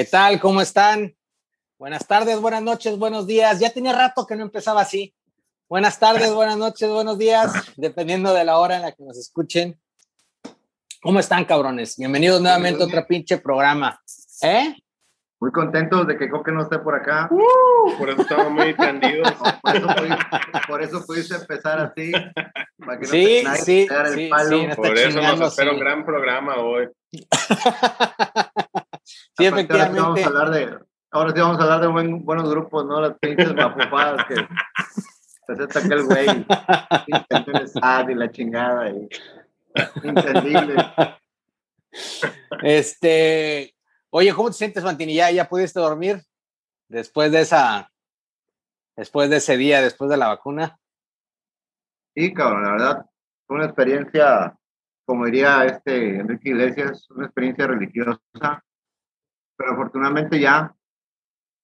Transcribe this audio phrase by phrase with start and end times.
[0.00, 0.40] ¿Qué tal?
[0.40, 1.14] ¿Cómo están?
[1.78, 3.60] Buenas tardes, buenas noches, buenos días.
[3.60, 5.14] Ya tenía rato que no empezaba así.
[5.68, 9.78] Buenas tardes, buenas noches, buenos días, dependiendo de la hora en la que nos escuchen.
[11.02, 11.98] ¿Cómo están, cabrones?
[11.98, 14.00] Bienvenidos nuevamente a otro pinche programa.
[14.40, 14.74] ¿Eh?
[15.38, 17.28] Muy contentos de que Coque no esté por acá.
[17.30, 19.30] Uh, por eso estamos muy tendidos.
[19.62, 20.26] por, eso pudiste,
[20.66, 22.10] por, eso pudiste, empezar así.
[22.78, 24.48] Para que no sí, te, sí, el sí, palo.
[24.60, 26.88] sí, no Por eso nos espera un gran programa hoy.
[29.02, 29.98] sí, efectivamente.
[30.00, 30.78] Ahora sí vamos a hablar de,
[31.10, 33.00] ahora sí vamos a hablar de buen, buenos grupos, ¿no?
[33.00, 34.34] Las pinches mapupadas que
[35.46, 36.46] presenta aquel güey.
[38.08, 38.90] y la chingada.
[38.90, 39.08] Y,
[40.02, 40.74] entendible.
[42.62, 43.74] Este,
[44.12, 45.14] Oye, ¿cómo te sientes, Mantini?
[45.14, 46.20] ¿Ya, ¿Ya pudiste dormir
[46.88, 47.92] después de esa,
[48.96, 50.76] después de ese día, después de la vacuna?
[52.16, 53.06] Sí, cabrón, la verdad,
[53.46, 54.58] fue una experiencia,
[55.04, 58.64] como diría este Enrique Iglesias, una experiencia religiosa,
[59.60, 60.74] pero afortunadamente ya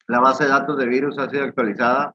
[0.06, 2.14] la base de datos de virus ha sido actualizada.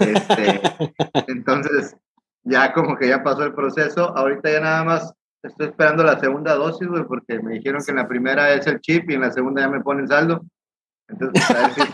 [0.00, 0.60] Este,
[1.28, 1.96] entonces,
[2.42, 5.14] ya como que ya pasó el proceso, ahorita ya nada más
[5.46, 8.80] Estoy esperando la segunda dosis, güey, porque me dijeron que en la primera es el
[8.80, 10.44] chip y en la segunda ya me ponen saldo.
[11.08, 11.82] Entonces, a ver si...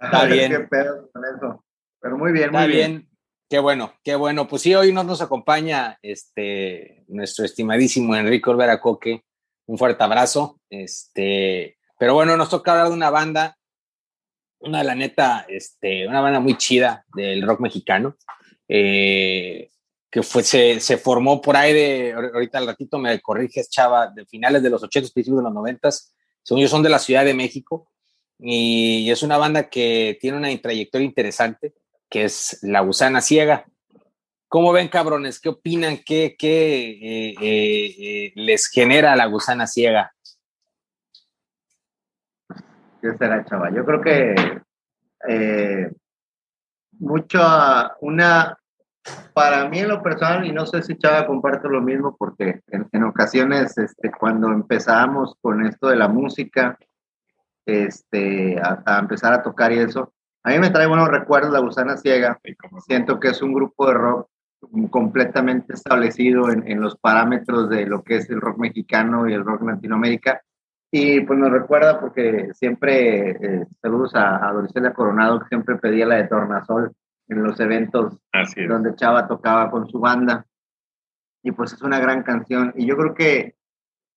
[0.00, 0.52] Está bien.
[0.52, 1.64] Qué pedo con eso.
[2.00, 2.92] Pero muy bien, muy bien.
[2.92, 3.08] bien.
[3.48, 4.46] Qué bueno, qué bueno.
[4.46, 9.24] Pues sí, hoy nos, nos acompaña este, nuestro estimadísimo Enrique Olvera Coque.
[9.68, 10.60] Un fuerte abrazo.
[10.70, 13.56] Este, pero bueno, nos toca hablar de una banda,
[14.60, 18.16] una la neta, este, una banda muy chida del rock mexicano.
[18.66, 19.70] Eh,
[20.10, 24.24] que fue, se, se, formó por ahí de, ahorita al ratito me corriges, Chava, de
[24.24, 25.90] finales de los 80, principios de los 90,
[26.42, 27.90] según yo son de la Ciudad de México,
[28.38, 31.74] y es una banda que tiene una trayectoria interesante,
[32.08, 33.66] que es La Gusana Ciega.
[34.50, 35.40] ¿Cómo ven, cabrones?
[35.40, 35.98] ¿Qué opinan?
[35.98, 40.14] ¿Qué, qué eh, eh, eh, les genera La Gusana Ciega?
[43.02, 43.70] ¿Qué será, Chava?
[43.70, 44.34] Yo creo que
[46.92, 47.38] mucho
[48.00, 48.58] una
[49.34, 53.02] para mí en lo personal, y no sé si Chava comparte lo mismo, porque en,
[53.04, 56.78] ocasiones este, cuando empezamos con esto de la música,
[57.66, 61.98] este, a, empezar a tocar y eso, a mí me trae buenos recuerdos La Gusana
[61.98, 62.40] Ciega.
[62.86, 64.30] Siento que es un grupo de rock
[64.90, 69.44] completamente establecido en, en, los parámetros de lo que es el rock mexicano y el
[69.44, 70.42] rock Latinoamérica.
[70.90, 76.06] Y pues nos recuerda porque siempre, eh, saludos a, a Doricelia Coronado, que siempre pedía
[76.06, 76.92] la de Tornasol
[77.28, 78.16] en los eventos
[78.68, 80.46] donde Chava tocaba con su banda.
[81.42, 82.72] Y pues es una gran canción.
[82.76, 83.54] Y yo creo que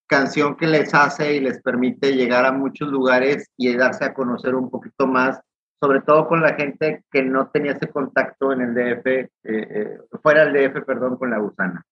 [0.06, 4.54] canción que les hace y les permite llegar a muchos lugares y darse a conocer
[4.54, 5.40] un poquito más,
[5.82, 9.98] sobre todo con la gente que no tenía ese contacto en el DF, eh, eh,
[10.22, 11.84] fuera del DF, perdón, con la gusana.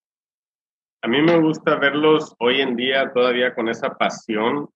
[1.02, 4.68] A mí me gusta verlos hoy en día todavía con esa pasión,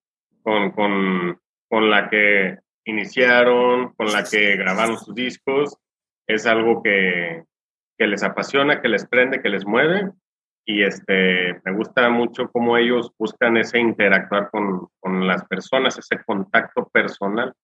[0.43, 1.39] con, con,
[1.69, 5.79] con la que iniciaron, con la que grabaron sus discos
[6.27, 7.45] es algo que,
[7.97, 10.11] que, les apasiona, que les prende, que les mueve.
[10.67, 16.21] Y este, me gusta mucho cómo ellos buscan ese interactuar con, con las personas, ese
[16.25, 17.55] contacto personal.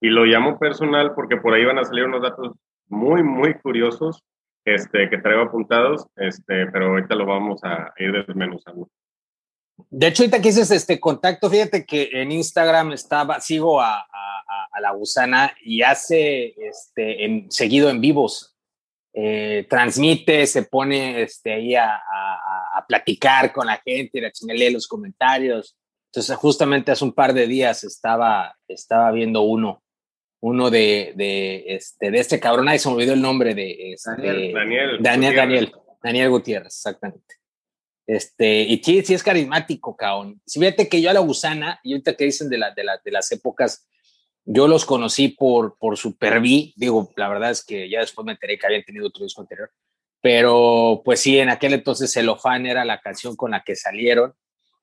[0.00, 2.52] Y lo llamo personal porque por ahí van a salir unos datos
[2.88, 4.22] muy, muy curiosos
[4.64, 8.88] este, que traigo apuntados, este, pero ahorita lo vamos a ir desmenuzando.
[9.90, 14.80] De hecho, ahorita que dices este contacto, fíjate que en Instagram estaba, sigo a, a,
[14.80, 18.54] la gusana y hace este, en, seguido en vivos.
[19.14, 24.86] Eh, transmite, se pone este, ahí a, a, platicar con la gente, a lee los
[24.86, 25.76] comentarios.
[26.12, 29.82] Entonces, justamente hace un par de días estaba, estaba viendo uno,
[30.46, 34.10] uno de, de, este, de este cabrón, ahí se me olvidó el nombre de este,
[34.16, 37.34] Daniel, Daniel, Daniel, Daniel, Daniel Gutiérrez, exactamente.
[38.06, 40.40] Este, y sí, sí es carismático, cabrón.
[40.46, 43.00] Si fíjate que yo a la gusana, y ahorita que dicen de, la, de, la,
[43.04, 43.88] de las épocas,
[44.44, 46.72] yo los conocí por, por Super V.
[46.76, 49.72] Digo, la verdad es que ya después me enteré que habían tenido otro disco anterior.
[50.20, 54.32] Pero pues sí, en aquel entonces Celofán era la canción con la que salieron.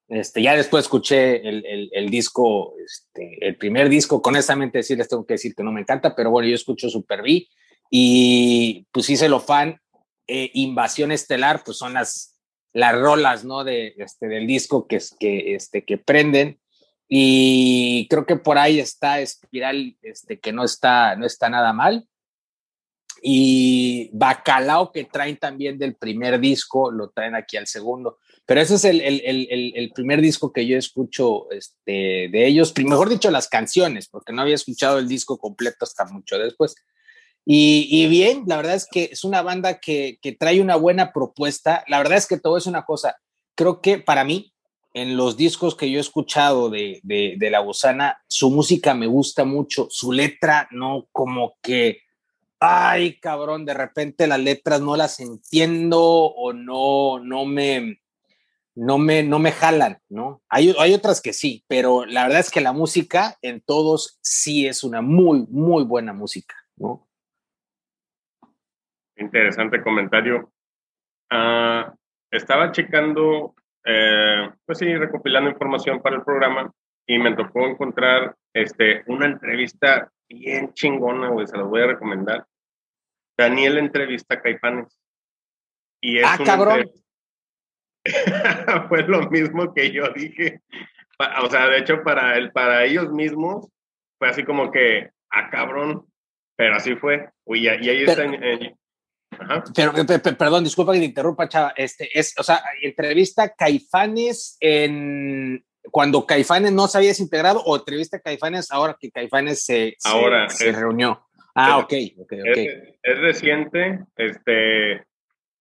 [0.07, 5.25] Este, ya después escuché el, el, disco, este, el primer disco, con honestamente decirles, tengo
[5.25, 7.47] que decir que no me encanta, pero bueno, yo escucho Super V
[7.89, 9.79] y pues sí, Celofán,
[10.27, 12.39] eh, Invasión Estelar, pues son las,
[12.73, 13.63] las rolas, ¿no?
[13.63, 16.59] De, este, del disco que, que, este, que prenden.
[17.07, 22.07] Y creo que por ahí está Espiral, este, que no está, no está nada mal.
[23.21, 28.17] Y Bacalao, que traen también del primer disco, lo traen aquí al segundo.
[28.45, 33.07] Pero ese es el, el, el, primer disco que yo escucho este, de ellos, mejor
[33.07, 36.75] dicho, las canciones, porque no había escuchado el disco completo hasta mucho después.
[37.45, 41.83] Y, bien, la verdad es que es una banda que, trae una buena propuesta.
[41.87, 43.17] La verdad es que todo es una cosa.
[43.55, 44.53] Creo que para mí,
[44.93, 49.43] en los discos que yo he escuchado de, de, La Gusana, su música me gusta
[49.43, 52.01] mucho, su letra no como que,
[52.59, 57.99] ay cabrón, de repente las letras no las entiendo o no, no me,
[58.75, 60.41] no me, no me jalan, ¿no?
[60.49, 64.67] Hay, hay otras que sí, pero la verdad es que la música en todos sí
[64.67, 67.07] es una muy, muy buena música, ¿no?
[69.15, 70.51] Interesante comentario.
[71.29, 71.93] Ah,
[72.31, 73.55] estaba checando
[73.85, 76.71] eh, pues sí, recopilando información para el programa
[77.05, 82.45] y me tocó encontrar este, una entrevista bien chingona, güey, se las voy a recomendar.
[83.37, 84.99] Daniel entrevista a Caipanes.
[86.01, 86.89] Y es ah, cabrón.
[88.89, 90.61] Fue lo mismo que yo dije.
[91.41, 93.67] O sea, de hecho, para, el, para ellos mismos
[94.17, 96.05] fue así como que, ah, cabrón,
[96.55, 97.29] pero así fue.
[97.47, 98.75] y ahí está en,
[99.75, 99.93] pero,
[100.37, 101.73] perdón, disculpa que te interrumpa, Chava.
[101.75, 108.19] Este, es, o sea, entrevista Caifanes en cuando Caifanes no se había desintegrado o entrevista
[108.19, 111.25] Caifanes ahora que Caifanes se, ahora se, reunió.
[111.55, 112.57] Ah, ok, ok, ok.
[113.03, 115.05] Es, reciente, este,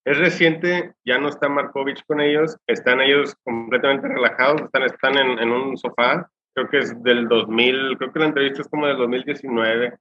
[0.04, 5.38] es reciente, ya no está Markovich con ellos, están ellos completamente relajados, están, están en,
[5.38, 8.98] en un sofá, creo que es del 2000, creo que la entrevista es como del
[8.98, 9.94] 2019,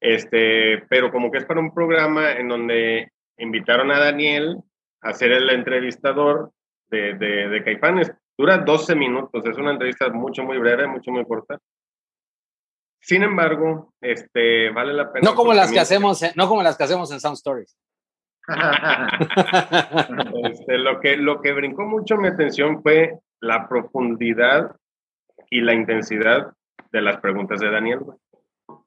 [0.00, 4.58] este, pero como que es para un programa en donde invitaron a Daniel
[5.02, 6.52] a ser el entrevistador
[6.90, 8.12] de, de, Caifanes.
[8.36, 11.58] Dura 12 minutos, es una entrevista mucho, muy breve, mucho, muy corta.
[13.00, 15.28] Sin embargo, este, vale la pena.
[15.28, 17.76] No como las que hacemos, no como las que hacemos en Sound Stories.
[20.44, 24.76] Este, lo, que, lo que brincó mucho mi atención fue la profundidad
[25.50, 26.52] y la intensidad
[26.90, 28.00] de las preguntas de Daniel.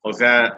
[0.01, 0.57] O sea,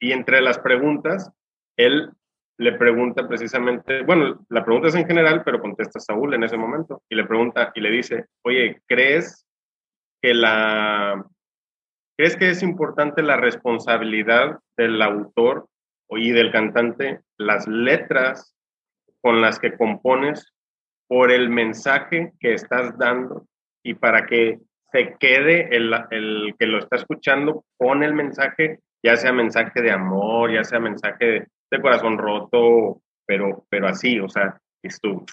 [0.00, 1.30] y entre las preguntas,
[1.76, 2.10] él
[2.58, 7.02] le pregunta precisamente, bueno, la pregunta es en general, pero contesta Saúl en ese momento
[7.08, 9.46] y le pregunta y le dice, oye, ¿crees
[10.22, 11.24] que la,
[12.16, 15.68] crees que es importante la responsabilidad del autor
[16.10, 18.54] y del cantante, las letras
[19.20, 20.52] con las que compones
[21.08, 23.46] por el mensaje que estás dando
[23.82, 24.60] y para que
[24.92, 29.92] se quede el, el que lo está escuchando con el mensaje ya sea mensaje de
[29.92, 35.24] amor, ya sea mensaje de, corazón roto, pero, pero así, o sea, es tú,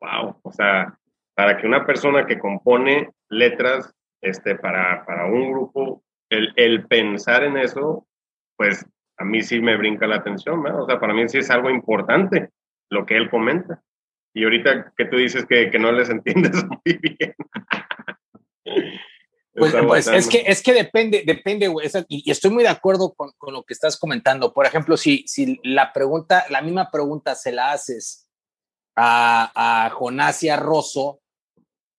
[0.00, 0.98] wow, o sea,
[1.34, 7.44] para que una persona que compone letras este, para, para un grupo, el, el pensar
[7.44, 8.06] en eso,
[8.56, 8.84] pues
[9.22, 10.82] a mí sí me brinca la atención, ¿no?
[10.82, 12.50] o sea, para mí sí es algo importante
[12.90, 13.80] lo que él comenta.
[14.34, 17.34] Y ahorita que tú dices que, que no les entiendes muy bien.
[19.54, 21.70] Pues, pues es que es que depende, depende,
[22.08, 24.50] y, estoy muy de acuerdo con, con, lo que estás comentando.
[24.54, 28.30] Por ejemplo, si, si la pregunta, la misma pregunta se la haces
[28.96, 31.20] a, a Jonás y a Rosso,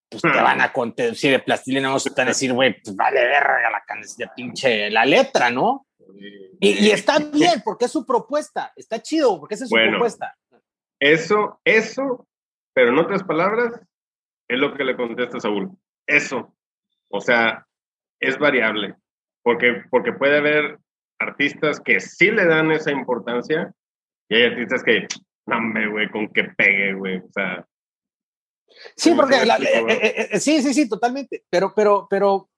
[0.10, 3.70] pues te van a contar, si de plastilina vamos a decir, güey, pues vale verga
[3.70, 3.84] la
[4.18, 5.86] de pinche la letra, ¿no?
[6.60, 10.38] Y, y, está bien, porque es su propuesta, está chido, porque esa es su propuesta.
[11.00, 12.28] Eso, eso,
[12.74, 13.80] pero en otras palabras,
[14.48, 15.72] es lo que le contesta Saúl.
[16.08, 16.56] Eso,
[17.10, 17.66] o sea,
[18.20, 18.96] es variable,
[19.44, 20.80] porque, porque puede haber
[21.20, 23.74] artistas que sí le dan esa importancia
[24.30, 25.08] y hay artistas que,
[25.46, 27.66] no me, güey, con que pegue, güey, o sea.
[28.96, 32.50] Sí, porque, eh, eh, eh, sí, sí, sí, totalmente, pero, pero, pero,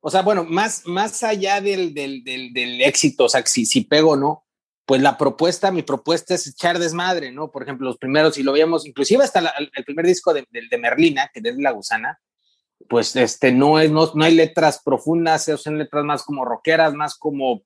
[0.00, 4.12] o sea, bueno, más, más allá del, del, del, éxito, o sea, si, si pego
[4.12, 4.44] o no,
[4.86, 7.50] pues la propuesta, mi propuesta es echar desmadre, ¿no?
[7.50, 11.30] Por ejemplo, los primeros, si lo veíamos, inclusive hasta el primer disco de, de, Merlina,
[11.32, 12.18] que es La Gusana,
[12.88, 17.16] pues este, no, es, no, no hay letras profundas, son letras más como rockeras, más
[17.16, 17.62] como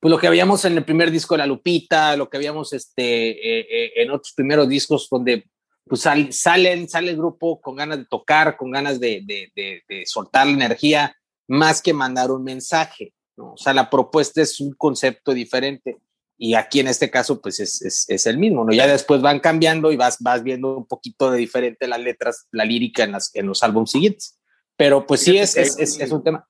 [0.00, 3.30] pues lo que habíamos en el primer disco de La Lupita, lo que habíamos este,
[3.30, 5.50] eh, eh, en otros primeros discos donde
[5.86, 10.46] pues salen, sale el grupo con ganas de tocar, con ganas de, de, de, soltar
[10.46, 11.16] la energía,
[11.46, 13.14] más que mandar un mensaje.
[13.36, 13.52] ¿no?
[13.52, 15.98] O sea, la propuesta es un concepto diferente
[16.38, 18.72] y aquí en este caso pues es, es, el mismo, ¿no?
[18.72, 22.64] Ya después van cambiando y vas, vas viendo un poquito de diferente las letras, la
[22.64, 24.38] lírica en, las, en los álbumes siguientes.
[24.76, 26.46] Pero pues sí es, es, es, un tema.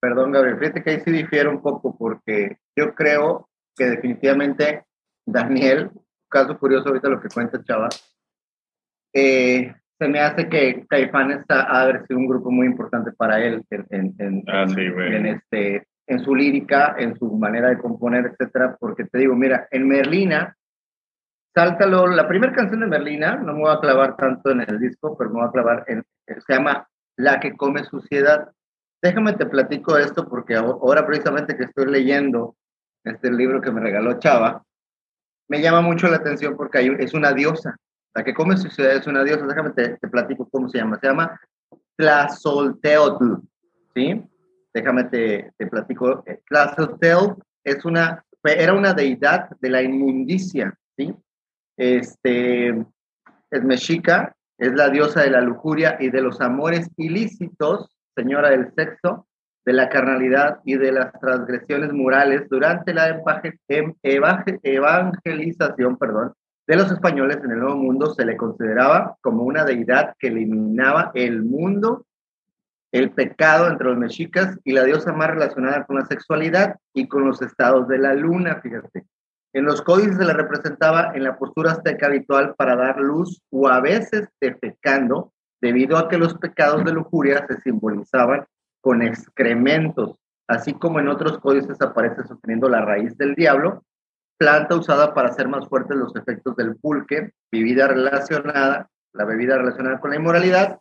[0.00, 4.84] Perdón, Gabriel, fíjate que ahí sí difiere un poco porque yo creo que definitivamente
[5.24, 5.90] Daniel,
[6.30, 7.88] caso curioso ahorita lo que cuenta Chava,
[9.12, 13.38] eh, se me hace que Caifanes ha, ha haber sido un grupo muy importante para
[13.44, 17.78] él en, en, en, ah, sí, en este, en su lírica, en su manera de
[17.78, 20.56] componer, etcétera, porque te digo, mira, en Merlina,
[21.54, 25.16] sáltalo, la primera canción de Merlina, no me voy a clavar tanto en el disco,
[25.18, 28.50] pero me voy a clavar en, se llama La que come suciedad.
[29.02, 32.56] Déjame te platico esto porque ahora precisamente que estoy leyendo
[33.04, 34.62] este libro que me regaló Chava,
[35.50, 37.76] me llama mucho la atención porque hay, es una diosa,
[38.14, 39.46] La que come su ciudad es una diosa.
[39.46, 40.98] Déjame te, platico cómo se llama.
[41.00, 41.38] Se llama
[41.96, 43.34] Tlazolteotl,
[43.94, 44.24] ¿sí?
[44.72, 46.24] Déjame te, te platico.
[46.48, 51.14] Tlazolteotl es una, era una deidad de la inmundicia, ¿sí?
[51.76, 52.68] Este,
[53.50, 58.72] es mexica, es la diosa de la lujuria y de los amores ilícitos, señora del
[58.74, 59.26] sexo,
[59.64, 63.08] de la carnalidad y de las transgresiones morales durante la
[63.68, 66.32] em, evangelización perdón,
[66.66, 71.10] de los españoles en el Nuevo Mundo se le consideraba como una deidad que eliminaba
[71.14, 72.06] el mundo,
[72.92, 77.26] el pecado entre los mexicas y la diosa más relacionada con la sexualidad y con
[77.26, 79.04] los estados de la luna, fíjate.
[79.52, 83.68] En los códices se le representaba en la postura azteca habitual para dar luz o
[83.68, 88.46] a veces defecando, debido a que los pecados de lujuria se simbolizaban
[88.80, 90.18] con excrementos,
[90.48, 93.84] así como en otros códices aparece sosteniendo la raíz del diablo,
[94.38, 100.00] planta usada para hacer más fuertes los efectos del pulque, bebida relacionada, la bebida relacionada
[100.00, 100.80] con la inmoralidad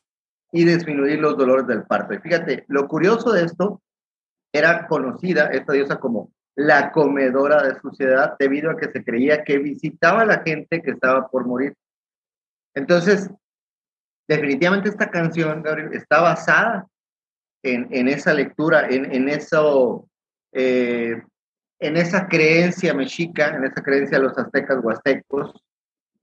[0.51, 2.13] y disminuir los dolores del parto.
[2.13, 3.81] Y fíjate, lo curioso de esto
[4.53, 9.59] era conocida esta diosa como la comedora de suciedad debido a que se creía que
[9.59, 11.73] visitaba a la gente que estaba por morir.
[12.73, 13.29] Entonces,
[14.27, 16.87] definitivamente esta canción, Gabriel, está basada
[17.63, 20.07] en, esa lectura, en, eso,
[20.51, 21.21] eh,
[21.79, 25.61] en esa creencia mexica, en esa creencia de los aztecas huastecos,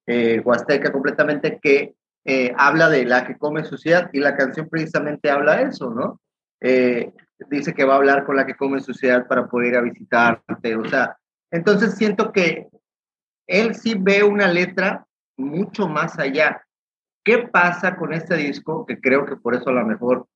[0.06, 5.30] eh, huasteca completamente, que eh, habla de la que come suciedad y la canción precisamente
[5.30, 6.20] habla eso, ¿no?
[7.50, 10.74] dice que va a hablar con la que come suciedad para poder ir a visitarte,
[10.74, 11.16] o sea,
[11.50, 12.66] entonces siento que
[13.46, 16.62] él sí ve una letra mucho más allá.
[17.24, 18.86] ¿Qué pasa con este disco?
[18.86, 20.26] Que creo que por eso a lo mejor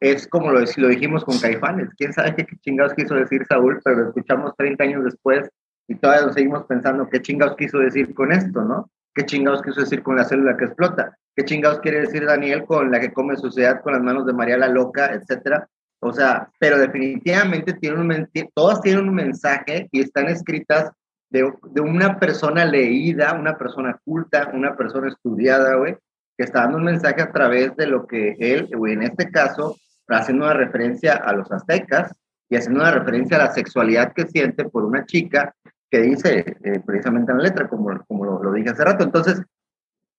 [0.00, 1.88] es como lo, lo dijimos con Caifanes.
[1.96, 3.80] ¿Quién sabe qué chingados quiso decir Saúl?
[3.84, 5.48] Pero lo escuchamos 30 años después
[5.88, 8.90] y todavía seguimos pensando qué chingados quiso decir con esto, ¿no?
[9.14, 11.16] ¿Qué chingados quiso decir con la célula que explota?
[11.34, 14.58] ¿Qué chingados quiere decir Daniel con la que come suciedad con las manos de María
[14.58, 15.68] la Loca, etcétera?
[16.00, 20.92] O sea, pero definitivamente tienen un, todas tienen un mensaje y están escritas
[21.30, 25.96] de, de una persona leída, una persona culta, una persona estudiada, güey,
[26.36, 29.76] que está dando un mensaje a través de lo que él, güey, en este caso,
[30.08, 32.14] haciendo una referencia a los aztecas
[32.48, 35.54] y haciendo una referencia a la sexualidad que siente por una chica
[35.90, 39.04] que dice eh, precisamente en la letra, como, como lo, dije hace rato.
[39.04, 39.42] Entonces,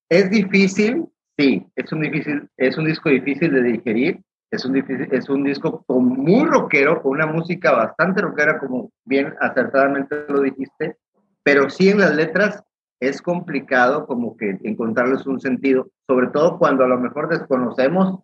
[0.09, 1.05] ¿es difícil?
[1.37, 5.43] Sí, es un, difícil, es un disco difícil de digerir, es un, difícil, es un
[5.43, 10.97] disco muy rockero, con una música bastante rockera, como bien acertadamente lo dijiste,
[11.43, 12.63] pero sí en las letras
[12.99, 18.19] es complicado como que encontrarles un sentido, sobre todo cuando a lo mejor desconocemos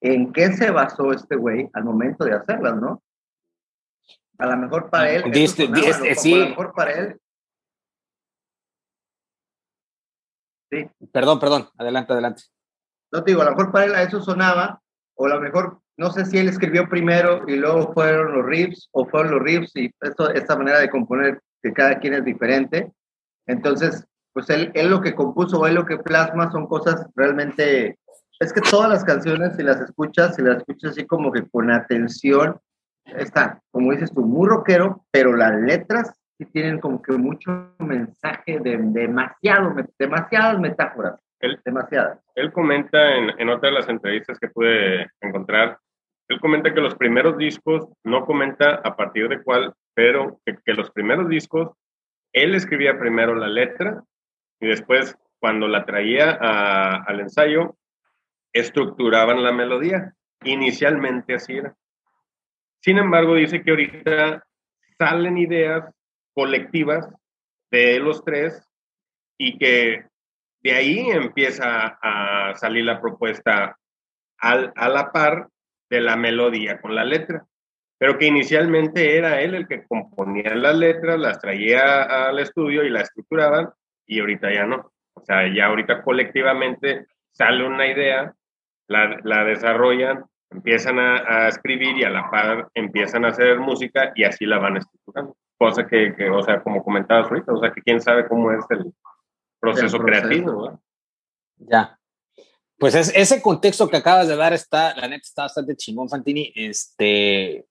[0.00, 3.02] en qué se basó este güey al momento de hacerlas, ¿no?
[4.38, 5.30] A lo mejor para él.
[5.30, 5.68] Diste,
[6.16, 6.34] sí.
[6.34, 7.20] A lo mejor para él.
[10.70, 10.88] Sí.
[11.12, 12.44] Perdón, perdón, adelante, adelante.
[13.12, 14.80] No te digo, a lo mejor para él a eso sonaba,
[15.14, 18.88] o a lo mejor, no sé si él escribió primero y luego fueron los riffs,
[18.92, 22.90] o fueron los riffs y esto, esta manera de componer que cada quien es diferente.
[23.46, 27.98] Entonces, pues él, él lo que compuso o él lo que plasma son cosas realmente
[28.40, 31.70] es que todas las canciones, si las escuchas, si las escuchas así como que con
[31.70, 32.58] atención,
[33.04, 38.58] está, como dices tú, muy rockero, pero las letras sí tienen como que mucho mensaje
[38.60, 41.20] de demasiado, demasiadas metáforas.
[41.40, 42.18] Él, demasiadas.
[42.34, 45.78] Él comenta en, en otra de las entrevistas que pude encontrar,
[46.28, 50.74] él comenta que los primeros discos, no comenta a partir de cuál, pero que, que
[50.74, 51.70] los primeros discos,
[52.32, 54.04] él escribía primero la letra
[54.60, 57.74] y después, cuando la traía a, al ensayo,
[58.52, 60.14] estructuraban la melodía.
[60.44, 61.74] Inicialmente así era.
[62.80, 64.44] Sin embargo, dice que ahorita
[64.98, 65.84] salen ideas
[66.34, 67.08] colectivas
[67.70, 68.66] de los tres
[69.38, 70.04] y que
[70.62, 73.76] de ahí empieza a salir la propuesta
[74.38, 75.48] al, a la par
[75.88, 77.44] de la melodía con la letra,
[77.98, 82.90] pero que inicialmente era él el que componía las letras, las traía al estudio y
[82.90, 83.70] la estructuraban
[84.06, 84.92] y ahorita ya no.
[85.14, 88.34] O sea, ya ahorita colectivamente sale una idea
[88.90, 94.44] la, desarrollan, empiezan a, escribir y a la par empiezan a hacer música y así
[94.44, 95.36] la van estructurando.
[95.56, 98.92] Cosa que, o sea, como comentabas ahorita, o sea, que quién sabe cómo es el
[99.60, 100.80] proceso, creativo.
[101.58, 101.98] Ya.
[102.78, 106.50] Pues es, ese contexto que acabas de dar está, la neta está bastante chingón, Fantini.
[106.54, 107.66] Este,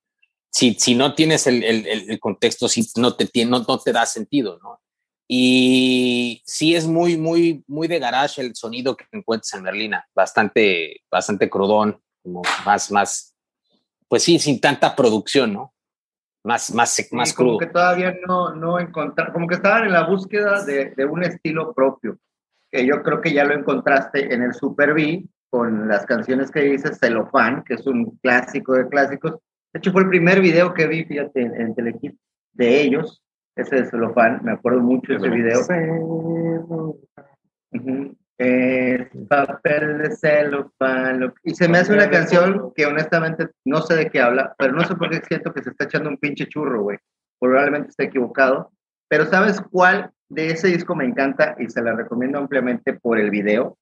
[0.51, 4.05] si, si no tienes el, el, el contexto, si no te, no, no te da
[4.05, 4.79] sentido, ¿no?
[5.31, 11.01] Y sí es muy, muy, muy de garage el sonido que encuentras en Berlina, bastante,
[11.11, 13.35] bastante crudón, como más, más,
[14.07, 15.73] pues sí, sin tanta producción, ¿no?
[16.43, 17.49] Más, más, más crudo.
[17.49, 21.23] Como que todavía no, no encontrar, como que estaban en la búsqueda de, de un
[21.23, 22.17] estilo propio.
[22.71, 26.61] que yo creo que ya lo encontraste en el Super B, con las canciones que
[26.61, 29.33] dice Celofán, que es un clásico de clásicos.
[29.73, 32.15] De hecho, fue el primer video que vi, fíjate, en, en Telekit
[32.53, 33.21] de ellos,
[33.61, 36.95] ese de Celofán, me acuerdo mucho de ese video.
[37.71, 38.15] Uh
[39.27, 41.33] papel de celofán.
[41.43, 44.83] Y se me hace una canción que honestamente no sé de qué habla, pero no
[44.85, 46.97] sé por qué siento que se está echando un pinche churro, güey.
[47.39, 48.71] Probablemente esté equivocado.
[49.09, 53.29] Pero ¿sabes cuál de ese disco me encanta y se la recomiendo ampliamente por el
[53.29, 53.77] video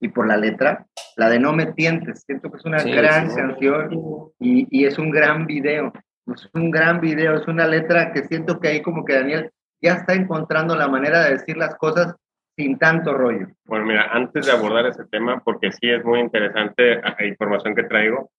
[0.00, 0.86] y por la letra?
[1.16, 2.22] La de No me tientes.
[2.24, 3.90] Siento que es una gran canción
[4.38, 5.92] y, y, es un gran video.
[6.34, 9.94] Es un gran video, es una letra que siento que ahí como que Daniel ya
[9.94, 12.14] está encontrando la manera de decir las cosas
[12.56, 13.46] sin tanto rollo.
[13.64, 17.84] Bueno, mira, antes de abordar ese tema, porque sí es muy interesante la información que
[17.84, 18.30] traigo,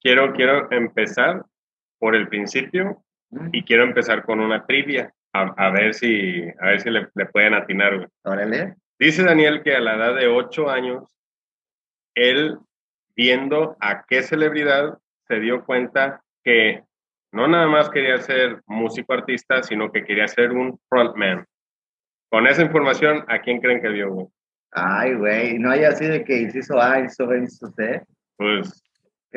[0.00, 1.44] quiero, quiero empezar
[1.98, 3.02] por el principio
[3.52, 8.08] y quiero empezar con una trivia, a, ver si, a ver si le, pueden atinar.
[8.22, 8.76] Órale.
[8.98, 11.04] Dice Daniel que a la edad de ocho años,
[12.14, 12.58] él
[13.16, 16.84] viendo a qué celebridad se dio cuenta que
[17.34, 21.44] no nada más quería ser músico artista, sino que quería ser un frontman.
[22.30, 24.26] Con esa información, ¿a quién creen que vio, güey?
[24.70, 28.02] Ay, güey, no hay así de que inciso A, inciso B, inciso C.
[28.36, 28.82] Pues.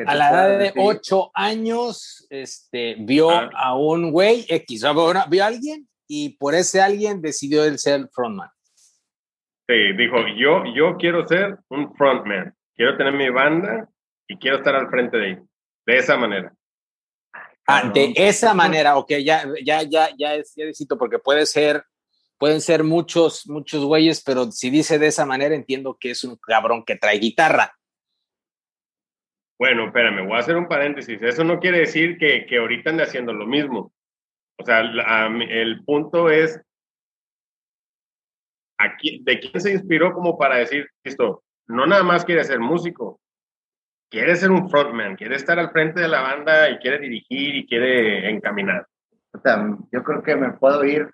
[0.06, 3.50] A la edad de ocho años, este, vio ah.
[3.52, 4.84] a un güey X,
[5.28, 8.48] vio a alguien y por ese alguien decidió él ser frontman.
[9.68, 13.88] Sí, dijo, yo, yo quiero ser un frontman, quiero tener mi banda
[14.28, 15.42] y quiero estar al frente de él,
[15.84, 16.52] de esa manera.
[17.70, 21.84] Ah, de esa manera, ok, ya, ya, ya, ya, es, ya necesito, porque puede ser
[22.38, 26.36] pueden ser muchos, muchos güeyes, pero si dice de esa manera, entiendo que es un
[26.36, 27.76] cabrón que trae guitarra.
[29.58, 31.20] Bueno, espérame, voy a hacer un paréntesis.
[31.20, 33.92] Eso no quiere decir que, que ahorita ande haciendo lo mismo.
[34.56, 36.60] O sea, el punto es,
[38.78, 41.42] aquí, ¿de quién se inspiró como para decir esto?
[41.66, 43.20] No nada más quiere ser músico,
[44.10, 47.66] quiere ser un frontman, quiere estar al frente de la banda y quiere dirigir y
[47.66, 48.86] quiere encaminar.
[49.32, 51.10] O sea, yo creo que me puedo ir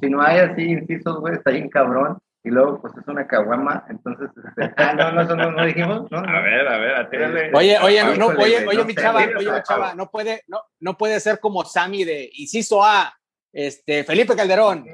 [0.00, 2.18] si, no hay así incisos, güey, está bien cabrón.
[2.42, 6.10] Y luego, pues es una caguama, entonces, este, ah, no, no, eso no, no dijimos,
[6.10, 6.18] ¿no?
[6.20, 7.50] A ver, a ver, atírale.
[7.52, 11.20] Oye, oye, no, oye, oye, mi chava, oye, mi chava, no puede, no, no puede
[11.20, 13.12] ser como Sammy de inciso A,
[13.52, 14.86] este, Felipe Calderón,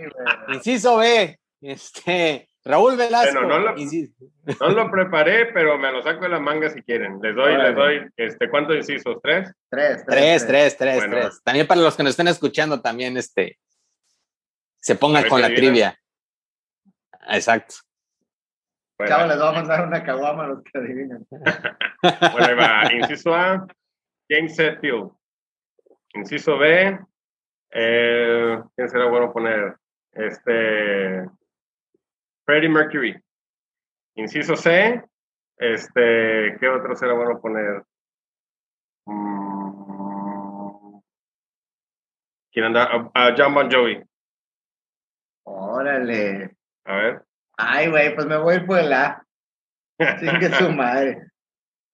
[0.48, 3.32] inciso B, este, Raúl Velasco.
[3.32, 3.74] Bueno, no lo,
[4.60, 7.20] no lo, preparé, pero me lo saco de la manga si quieren.
[7.22, 9.18] Les doy, les doy, este, ¿cuántos incisos?
[9.22, 9.52] ¿Tres?
[9.70, 11.42] Tres, tres, tres, tres, tres.
[11.44, 13.58] También para los que nos estén escuchando, también, este,
[14.80, 15.96] se pongan con la trivia.
[17.28, 17.76] Exacto.
[18.98, 19.26] Bueno.
[19.26, 21.24] les vamos a dar una caguama a los que adivinan.
[21.30, 22.92] bueno, ahí va.
[22.92, 23.64] Inciso A,
[24.28, 25.12] James Hetfield.
[26.14, 26.98] Inciso B,
[27.72, 29.76] eh, ¿quién será bueno poner?
[30.12, 31.28] Este,
[32.46, 33.20] Freddie Mercury.
[34.14, 35.02] Inciso C,
[35.58, 37.82] este, ¿qué otro será bueno poner?
[39.04, 41.00] Mm,
[42.52, 42.96] ¿Quién anda?
[42.96, 44.02] Uh, John Bon Jovi.
[45.44, 46.56] Órale.
[46.84, 47.24] A ver.
[47.58, 49.26] Ay, güey, pues me voy por la.
[50.20, 51.30] Sin que su madre.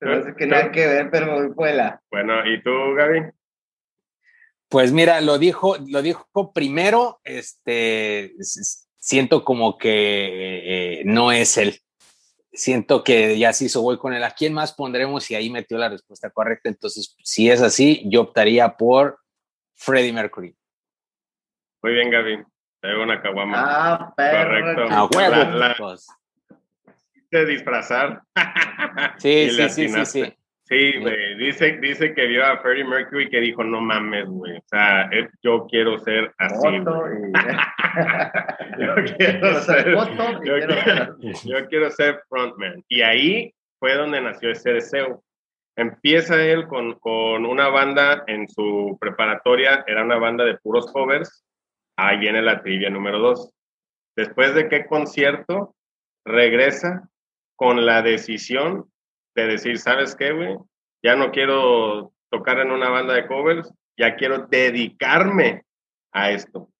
[0.00, 2.00] No sé que nada que ver, pero me voy por la.
[2.10, 3.30] Bueno, ¿y tú, Gaby?
[4.68, 8.34] Pues mira, lo dijo, lo dijo primero, este,
[9.02, 11.80] siento como que eh, no es él.
[12.52, 14.22] Siento que ya se hizo voy con él.
[14.22, 15.28] ¿A quién más pondremos?
[15.30, 16.68] Y ahí metió la respuesta correcta.
[16.68, 19.18] Entonces, si es así, yo optaría por
[19.74, 20.54] Freddie Mercury.
[21.82, 22.44] Muy bien, Gaby.
[22.80, 23.56] Traigo una caguama.
[23.58, 24.82] Ah, Correcto.
[24.90, 25.74] Ah, huevo.
[25.78, 26.06] Pues.
[27.30, 28.22] De disfrazar.
[29.18, 30.34] Sí, sí, sí, sí, sí.
[30.64, 31.36] Sí, güey.
[31.36, 34.58] Dice, dice que vio a Freddie Mercury que dijo, no mames, güey.
[34.58, 35.10] O sea,
[35.42, 36.68] yo quiero ser así.
[38.78, 40.06] yo quiero ser, yo,
[40.44, 42.84] quiero, yo quiero ser frontman.
[42.88, 45.24] Y ahí fue donde nació ese deseo.
[45.76, 51.44] Empieza él con, con una banda en su preparatoria, era una banda de puros covers,
[51.96, 53.52] Ahí viene la trivia número dos.
[54.16, 55.74] Después de qué concierto
[56.24, 57.08] regresa
[57.56, 58.90] con la decisión
[59.34, 60.56] de decir, ¿sabes qué, güey?
[61.02, 65.64] Ya no quiero tocar en una banda de covers, ya quiero dedicarme
[66.12, 66.70] a esto.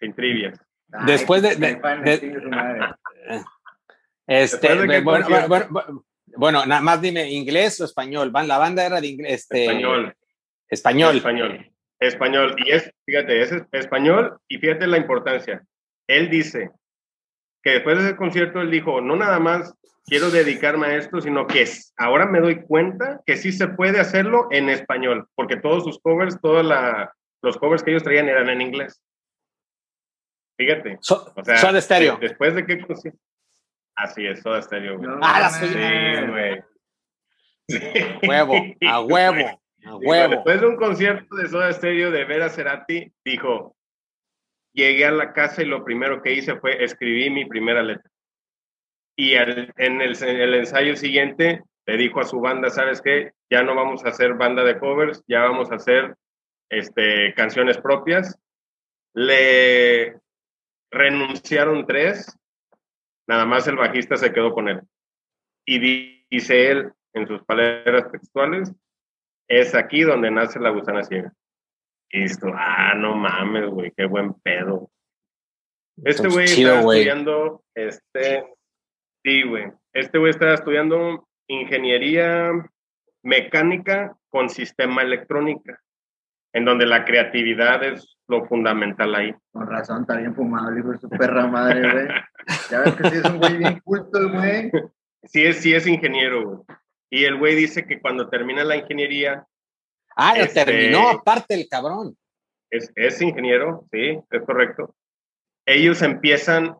[0.00, 0.58] Sin trivias.
[1.06, 1.50] Después de,
[4.26, 5.02] este,
[6.36, 8.32] bueno, nada más dime inglés o español.
[8.32, 9.32] La banda era de inglés.
[9.32, 10.14] Este, español.
[10.68, 11.16] Español.
[11.16, 11.72] Español.
[11.98, 12.56] Español.
[12.64, 15.64] Y es, fíjate, es español y fíjate la importancia.
[16.06, 16.70] Él dice
[17.68, 19.74] que después de ese concierto, él dijo, no nada más
[20.06, 24.48] quiero dedicarme a esto, sino que ahora me doy cuenta que sí se puede hacerlo
[24.50, 26.64] en español, porque todos sus covers, todos
[27.42, 29.02] los covers que ellos traían eran en inglés.
[30.56, 30.96] Fíjate.
[31.02, 32.16] So, o sea, Soda Stereo.
[32.18, 32.80] después de qué
[33.96, 35.10] Así es, Soda Stereo, güey.
[35.20, 35.66] ah, la Sí,
[36.26, 36.62] güey.
[37.68, 38.54] A huevo,
[38.88, 40.34] a huevo, a huevo.
[40.36, 43.76] Después de un concierto de Soda Stereo de Vera Cerati, dijo,
[44.78, 48.08] llegué a la casa y lo primero que hice fue escribir mi primera letra.
[49.16, 53.32] Y en, el, el, ensayo siguiente le dijo a su banda, ¿sabes qué?
[53.50, 56.14] Ya no vamos a hacer banda de covers, ya vamos a hacer
[56.70, 58.38] este, canciones propias.
[59.14, 60.16] Le
[60.92, 62.38] renunciaron tres,
[63.26, 64.82] nada más el bajista se quedó con él.
[65.66, 68.72] Y dice él en sus palabras textuales,
[69.48, 71.32] es aquí donde nace la gusana ciega.
[72.10, 74.90] Y esto, ah, no mames, güey, qué buen pedo.
[76.04, 78.46] Este güey estaba estudiando, este,
[79.24, 82.52] sí, güey, este güey estaba estudiando ingeniería
[83.22, 85.80] mecánica con sistema electrónica,
[86.52, 89.34] en donde la creatividad es lo fundamental ahí.
[89.52, 92.08] Con razón, está bien fumado, hijo de su perra madre, güey.
[92.70, 94.70] Ya ves que sí es un güey bien culto güey.
[95.24, 96.78] Sí es, sí es ingeniero, güey.
[97.10, 99.46] Y el güey dice que cuando termina la ingeniería.
[100.20, 102.16] Ah, lo este, terminó aparte el cabrón.
[102.70, 104.96] Es, es ingeniero, sí, es correcto.
[105.64, 106.76] Ellos empiezan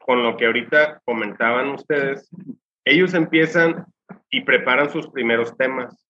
[0.00, 2.26] con lo que ahorita comentaban ustedes.
[2.86, 3.84] Ellos empiezan
[4.30, 6.06] y preparan sus primeros temas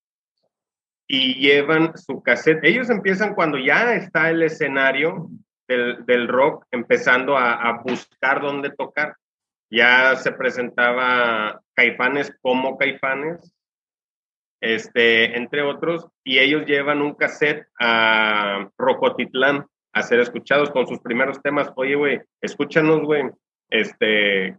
[1.08, 2.62] y llevan su cassette.
[2.62, 5.28] Ellos empiezan cuando ya está el escenario
[5.66, 9.16] del, del rock empezando a, a, buscar dónde tocar.
[9.70, 13.52] Ya se presentaba Caifanes como Caifanes,
[14.64, 21.00] este, entre otros, y ellos llevan un cassette a Rocotitlán a ser escuchados con sus
[21.00, 21.70] primeros temas.
[21.76, 23.24] Oye, güey, escúchanos, güey,
[23.68, 24.56] este,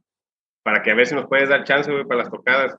[0.64, 2.78] para que a ver si nos puedes dar chance, güey, para las tocadas.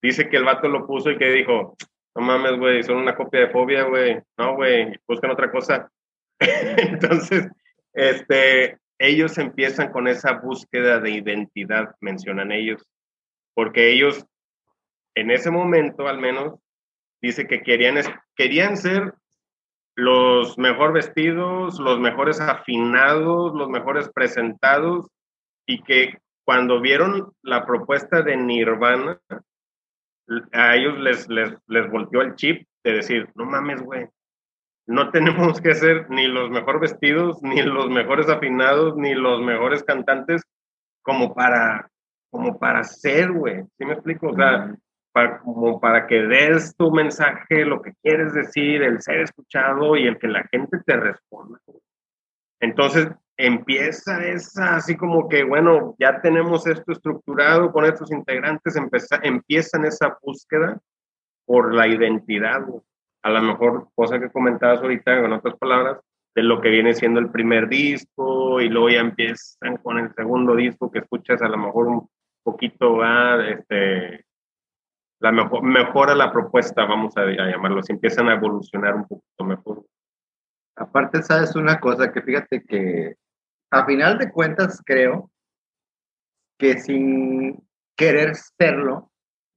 [0.00, 1.76] Dice que el vato lo puso y que dijo,
[2.14, 4.20] no mames, güey, son una copia de fobia, güey.
[4.36, 5.90] No, güey, buscan otra cosa.
[6.38, 7.48] Entonces,
[7.92, 12.86] este, ellos empiezan con esa búsqueda de identidad, mencionan ellos,
[13.54, 14.24] porque ellos,
[15.16, 16.60] en ese momento al menos,
[17.20, 17.96] dice que querían,
[18.36, 19.14] querían ser
[19.96, 25.08] los mejor vestidos, los mejores afinados, los mejores presentados,
[25.66, 29.20] y que cuando vieron la propuesta de Nirvana,
[30.52, 34.08] a ellos les, les, les volteó el chip de decir, no mames, güey,
[34.88, 39.84] no tenemos que ser ni los mejor vestidos, ni los mejores afinados, ni los mejores
[39.84, 40.42] cantantes
[41.02, 41.90] como para,
[42.30, 43.62] como para ser, güey.
[43.78, 44.28] ¿Sí me explico?
[44.28, 44.74] O sea,
[45.12, 50.06] para, como para que des tu mensaje, lo que quieres decir, el ser escuchado y
[50.06, 51.58] el que la gente te responda.
[52.60, 58.76] Entonces, empieza esa, así como que, bueno, ya tenemos esto estructurado con estos integrantes,
[59.22, 60.78] empiezan esa búsqueda
[61.46, 62.62] por la identidad,
[63.22, 65.98] a lo mejor cosa que comentabas ahorita, con otras palabras,
[66.34, 70.54] de lo que viene siendo el primer disco y luego ya empiezan con el segundo
[70.54, 72.08] disco que escuchas a lo mejor un
[72.42, 74.24] poquito, ah, este,
[75.20, 79.84] la mejor, mejora la propuesta, vamos a, a llamarlo, empiezan a evolucionar un poquito mejor.
[80.76, 83.16] Aparte, sabes una cosa, que fíjate que
[83.70, 85.30] a final de cuentas creo
[86.58, 87.62] que sin
[87.96, 89.10] querer serlo,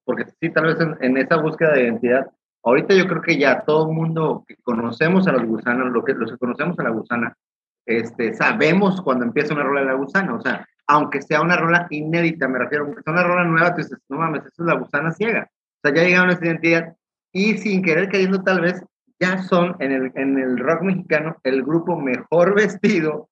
[0.04, 2.28] porque sí, tal vez en, esa búsqueda de identidad,
[2.64, 6.14] ahorita yo creo que ya todo el mundo que conocemos a los gusanos, lo que,
[6.14, 7.38] los que conocemos a la gusana,
[7.86, 11.88] este, sabemos cuando empieza una rola de la gusana, o sea, aunque sea una rola
[11.90, 14.76] inédita, me refiero, aunque sea una rola nueva, tú dices, no mames, eso es la
[14.76, 15.50] gusana ciega.
[15.50, 16.96] O sea, ya llegaron a esa identidad
[17.32, 18.84] y sin querer cayendo tal vez,
[19.20, 23.30] ya son en el, en el rock mexicano el grupo mejor vestido,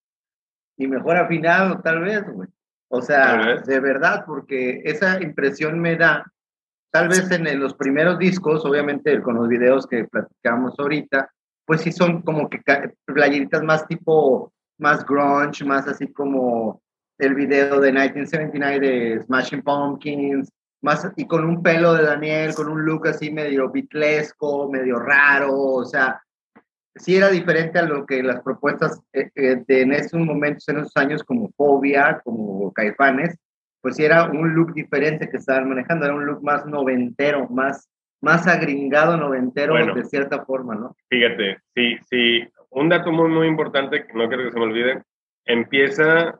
[0.80, 2.48] y mejor afinado, tal vez, güey.
[2.88, 6.26] O sea, de verdad, porque esa impresión me da,
[6.92, 11.30] tal vez en los primeros discos, obviamente con los videos que platicamos ahorita,
[11.69, 12.63] pues sí son como que
[13.05, 16.82] playeritas más tipo, más grunge, más así como
[17.19, 20.51] el video de 1979 de Smashing Pumpkins,
[20.82, 25.53] más y con un pelo de Daniel, con un look así medio bitlesco, medio raro,
[25.53, 26.19] o sea,
[26.95, 30.79] sí era diferente a lo que las propuestas eh, eh, de en esos momentos, en
[30.79, 33.38] esos años, como Fobia, como Caifanes,
[33.79, 37.88] pues sí era un look diferente que estaban manejando, era un look más noventero, más,
[38.21, 40.95] más agringado noventero de cierta forma, ¿no?
[41.10, 45.03] Fíjate, sí, sí, un dato muy, muy importante, que no quiero que se me olvide,
[45.45, 46.39] empieza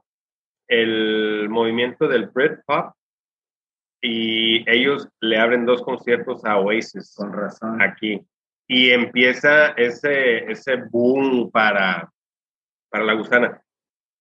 [0.68, 2.94] el movimiento del Britpop
[4.02, 7.16] y ellos le abren dos conciertos a Oasis.
[7.16, 7.82] Con razón.
[7.82, 8.26] Aquí
[8.70, 12.10] y empieza ese, ese boom para,
[12.90, 13.62] para la gusana.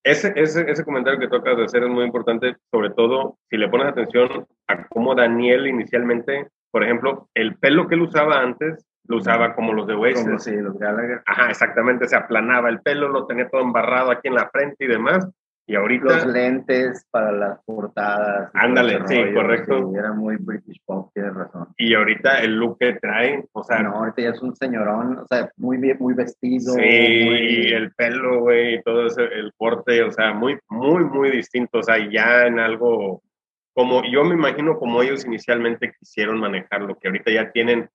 [0.02, 3.68] Ese, ese, ese comentario que tocas de hacer es muy importante, sobre todo si le
[3.68, 9.16] pones atención a cómo Daniel inicialmente, por ejemplo, el pelo que él usaba antes, lo
[9.16, 10.42] usaba como los de Oasis.
[10.42, 11.22] sí, los Gallagher.
[11.26, 14.88] Ajá, exactamente, se aplanaba el pelo, lo tenía todo embarrado aquí en la frente y
[14.88, 15.28] demás.
[15.68, 16.06] Y ahorita.
[16.06, 18.50] Los lentes para las portadas.
[18.54, 19.92] Ándale, sí, correcto.
[19.94, 21.68] era muy British Pop, tienes razón.
[21.76, 23.82] Y ahorita el look que trae, o sea.
[23.82, 26.72] No, ahorita ya es un señorón, o sea, muy bien, muy vestido.
[26.72, 31.80] Sí, y el pelo, güey, todo ese, el corte, o sea, muy, muy, muy distinto.
[31.80, 33.22] O sea, ya en algo
[33.78, 37.88] como yo me imagino como ellos inicialmente quisieron manejarlo, que ahorita ya tienen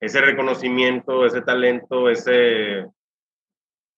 [0.00, 2.86] ese reconocimiento, ese talento, ese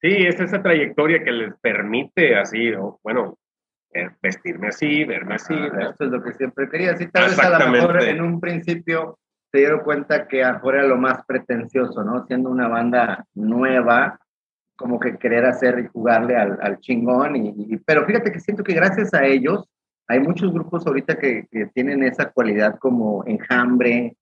[0.00, 3.36] Sí, es esa trayectoria que les permite así, bueno,
[3.92, 5.52] eh, vestirme así, verme así.
[5.52, 6.96] Ah, esto es lo que siempre quería.
[6.96, 9.18] Sí, tal vez a lo mejor en un principio
[9.52, 12.24] se dieron cuenta que era lo más pretencioso, ¿no?
[12.24, 14.18] Siendo una banda nueva,
[14.76, 17.36] como que querer hacer y jugarle al, al chingón.
[17.36, 19.68] Y, pero fíjate que siento que gracias a ellos
[20.08, 24.16] hay muchos grupos ahorita que, que tienen esa cualidad como Enjambre,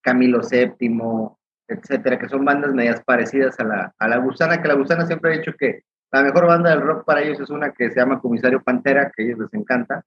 [0.00, 4.74] Camilo VII, etcétera, que son bandas medias parecidas a la, a la Gusana, que la
[4.74, 7.90] Gusana siempre ha dicho que la mejor banda del rock para ellos es una que
[7.90, 10.04] se llama Comisario Pantera, que a ellos les encanta.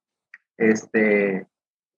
[0.56, 1.46] Este,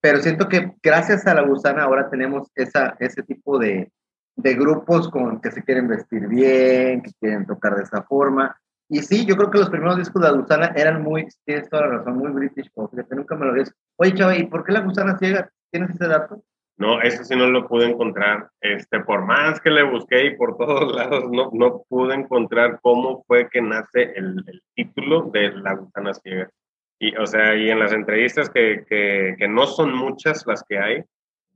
[0.02, 3.92] pero siento que gracias a la Gusana ahora tenemos esa, ese tipo de,
[4.36, 8.60] de grupos con que se quieren vestir bien, que quieren tocar de esa forma.
[8.90, 11.84] Y sí, yo creo que los primeros discos de la Gusana eran muy, tienes toda
[11.86, 13.72] la razón, muy british, porque nunca me lo ves.
[13.98, 15.50] Oye, Chava, ¿y por qué la Gusana ciega?
[15.72, 16.44] ¿Tienes ese dato?
[16.78, 18.50] No, eso sí no lo pude encontrar.
[18.62, 23.24] Este, por más que le busqué y por todos lados, no, no pude encontrar cómo
[23.28, 26.50] fue que nace el, el título de La Gusana Ciega.
[26.98, 30.80] Y, o sea, y en las entrevistas que, que, que, no son muchas las que
[30.80, 31.04] hay,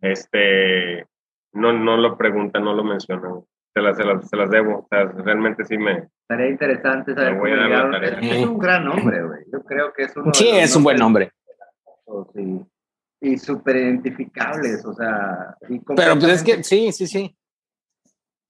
[0.01, 1.05] este,
[1.51, 3.43] no, no lo preguntan, no lo mencionan.
[3.73, 4.79] Se las, se las, se las debo.
[4.79, 6.09] O sea, realmente sí me...
[6.21, 9.39] Estaría interesante saber cómo es, es, un gran nombre, güey.
[9.51, 11.31] Yo creo que es uno Sí, es un buen nombre.
[12.33, 12.65] Sí
[13.23, 15.55] y súper identificables, o sea.
[15.95, 17.35] Pero pues es que sí, sí, sí.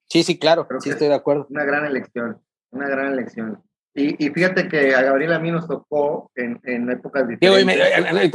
[0.08, 1.46] Sí, sí, claro, sí estoy de acuerdo.
[1.48, 3.62] Una gran elección, una gran elección.
[3.94, 8.32] Y, y fíjate que a Gabriel a mí nos tocó en, en épocas diferentes.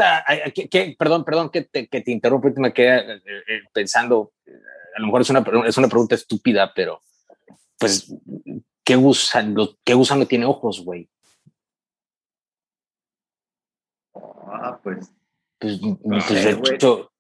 [0.98, 4.32] perdón, perdón que te, que te interrumpo, me quedé eh, eh, pensando,
[5.00, 7.02] a lo mejor es una, es una pregunta estúpida, pero
[7.78, 8.14] pues,
[8.84, 11.10] ¿qué gusano, qué gusano tiene ojos, güey?
[14.14, 15.10] Ah, pues
[15.58, 17.12] pues, pues de, hecho,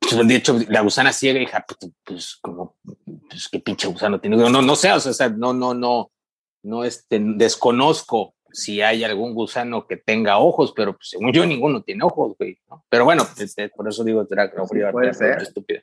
[0.00, 2.76] pues, de hecho, la gusana ciega, hija, pues, pues, como,
[3.28, 4.36] pues qué pinche gusano tiene.
[4.36, 6.10] No, no sé, o sea, no, no, no,
[6.62, 11.82] no, este, desconozco si hay algún gusano que tenga ojos, pero pues, según yo ninguno
[11.82, 12.58] tiene ojos, güey.
[12.70, 12.84] ¿no?
[12.88, 14.56] Pero bueno, este, por eso digo, será que
[14.92, 15.42] puede ser.
[15.42, 15.82] estúpida.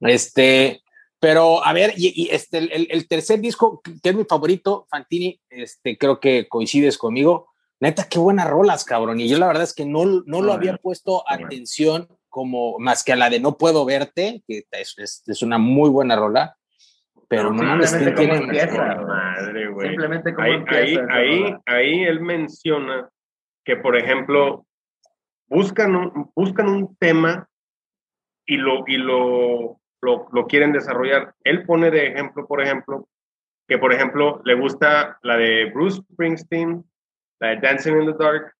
[0.00, 0.82] Este,
[1.20, 5.40] pero a ver, y, y este, el, el, tercer disco, que es mi favorito, Fantini,
[5.48, 9.20] este, creo que coincides conmigo, Neta, qué buenas rolas, cabrón.
[9.20, 13.12] Y yo la verdad es que no, no lo había puesto atención como más que
[13.12, 16.56] a la de No Puedo Verte, que es, es, una muy buena rola.
[17.28, 19.88] Pero no, mames, tiene madre, güey.
[19.88, 23.08] Simplemente como ahí, ahí, ahí, ahí, él menciona
[23.64, 24.66] que, por ejemplo,
[25.46, 27.48] buscan un, buscan un tema
[28.46, 31.34] y lo, y lo, lo, quieren desarrollar.
[31.42, 33.08] Él pone de ejemplo, por ejemplo,
[33.66, 36.84] que por ejemplo le gusta la de Bruce Springsteen,
[37.40, 38.54] Dancing in the Dark,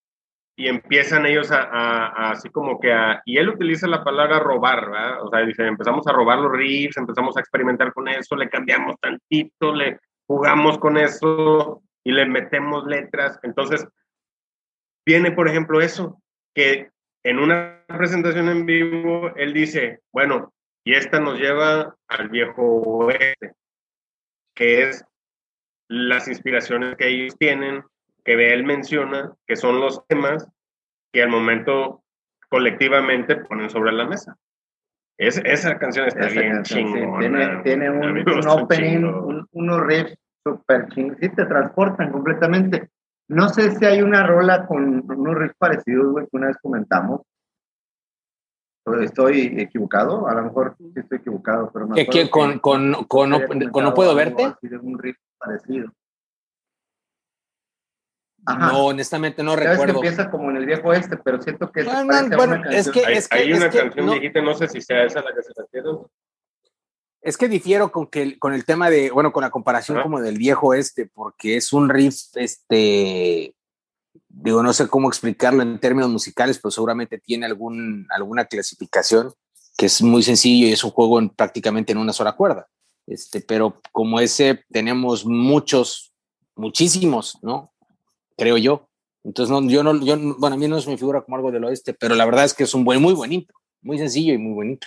[0.56, 5.22] y empiezan ellos a, así como que a, y él utiliza la palabra robar, ¿verdad?
[5.22, 8.96] O sea, dice, empezamos a robar los riffs, empezamos a experimentar con eso, le cambiamos
[9.00, 13.38] tantito, le jugamos con eso y le metemos letras.
[13.42, 13.86] Entonces,
[15.04, 16.22] viene, por ejemplo, eso,
[16.54, 16.90] que
[17.24, 20.53] en una presentación en vivo, él dice, bueno,
[20.84, 23.54] y esta nos lleva al viejo oeste,
[24.54, 25.04] que es
[25.88, 27.82] las inspiraciones que ellos tienen,
[28.24, 30.46] que él menciona, que son los temas
[31.12, 32.02] que al momento
[32.50, 34.36] colectivamente ponen sobre la mesa.
[35.16, 37.62] Es, esa canción está bien chingona.
[37.62, 42.90] Tiene, un, opening, unos riffs súper chingones, sí te transportan completamente.
[43.28, 47.22] No sé si hay una rola con unos riffs parecidos, güey, que una vez comentamos.
[49.00, 53.40] Estoy equivocado, a lo mejor sí estoy equivocado, pero me ¿Qué, con, con, con, no,
[53.46, 54.54] con, no puedo verte?
[54.82, 55.90] un riff parecido.
[58.46, 60.00] No, honestamente no recuerdo.
[60.00, 61.82] Que empieza como en el viejo este, pero siento que.
[61.82, 63.06] No, no, bueno, es que.
[63.06, 65.42] Hay, es que, hay una es canción viejita, no, sé si sea esa la que
[65.42, 65.88] se refiere.
[67.22, 70.36] Es que difiero con, que, con el tema de, bueno, con la comparación como del
[70.36, 73.54] viejo este, porque es un riff, este,
[74.42, 79.32] digo, no sé cómo explicarlo en términos musicales, pero seguramente tiene algún, alguna clasificación
[79.76, 82.68] que es muy sencillo y es un juego en, prácticamente en una sola cuerda.
[83.06, 86.12] Este, pero como ese tenemos muchos,
[86.54, 87.74] muchísimos, ¿no?
[88.36, 88.88] creo yo.
[89.22, 91.94] Entonces, yo no, yo, bueno, a mí no es mi figura como algo del oeste,
[91.94, 94.52] pero la verdad es que es un buen, muy buen intro, muy sencillo y muy
[94.52, 94.86] bonito.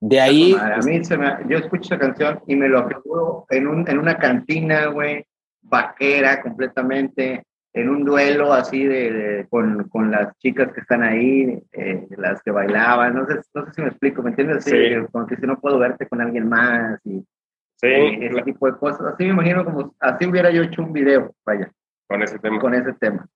[0.00, 0.54] De ahí.
[0.54, 3.98] A mí se me, yo escucho esa canción y me lo aseguro en, un, en
[3.98, 5.24] una cantina, güey,
[5.62, 12.06] vaquera completamente, en un duelo así de, con, con, las chicas que están ahí, eh,
[12.16, 14.64] las que bailaban, no sé, no sé si me explico, ¿me entiendes?
[14.64, 14.72] Sí.
[15.12, 17.24] Como que si no puedo verte con alguien más y,
[17.76, 17.88] sí,
[18.20, 19.14] ese tipo de cosas.
[19.14, 21.70] Así me imagino como, así hubiera yo hecho un video, vaya.
[22.08, 22.60] Con ese tema.
[22.60, 23.26] Con ese tema.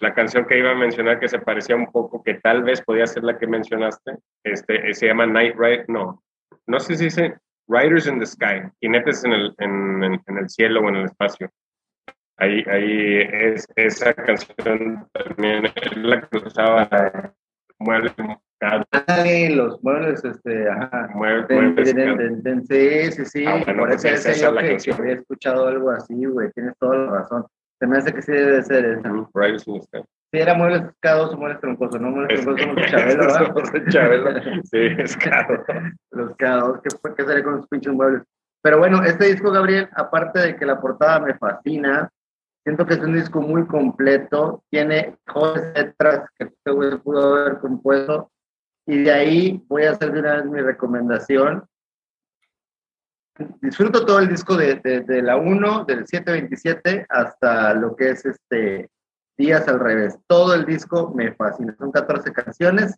[0.00, 3.06] La, canción que iba a mencionar que se parecía un poco, que tal vez podía
[3.06, 6.22] ser la que mencionaste, este, se llama Night Ride, no,
[6.66, 7.34] no sé si dice
[7.68, 11.50] Riders in the Sky, jinetes en el, en, en, el cielo o en el espacio.
[12.36, 16.88] Ahí, ahí es, esa canción también es la que usaba
[17.78, 18.14] muebles
[19.50, 21.08] los muebles, este, ajá.
[21.14, 21.90] Muebles,
[22.68, 23.44] sí, sí, sí.
[23.46, 26.76] Ah, bueno, Por pues eso es yo que, que, había escuchado algo así, güey, tienes
[26.78, 27.46] toda la razón.
[27.78, 29.08] Se me hace que sí debe ser esa.
[29.08, 30.02] In the Sky.
[30.32, 32.10] Sí, era muebles pescados o muebles troncosos, ¿no?
[32.10, 33.84] Muebles troncosos son los Chabelo, ¿verdad?
[33.90, 35.64] Chabelo, sí, es caro.
[36.10, 38.22] los cados, ¿qué, ¿qué sería con los pinches muebles?
[38.62, 42.10] Pero bueno, este disco, Gabriel, aparte de que la portada me fascina,
[42.64, 47.58] siento que es un disco muy completo, tiene jóvenes letras que este güey pudo haber
[47.58, 48.30] compuesto,
[48.86, 51.64] y de ahí voy a hacer de una vez mi recomendación
[53.60, 58.90] disfruto todo el disco de, de, la 1, del 727 hasta lo que es este
[59.36, 60.16] Días al revés.
[60.28, 61.74] Todo el disco me fascina.
[61.76, 62.94] Son 14 canciones.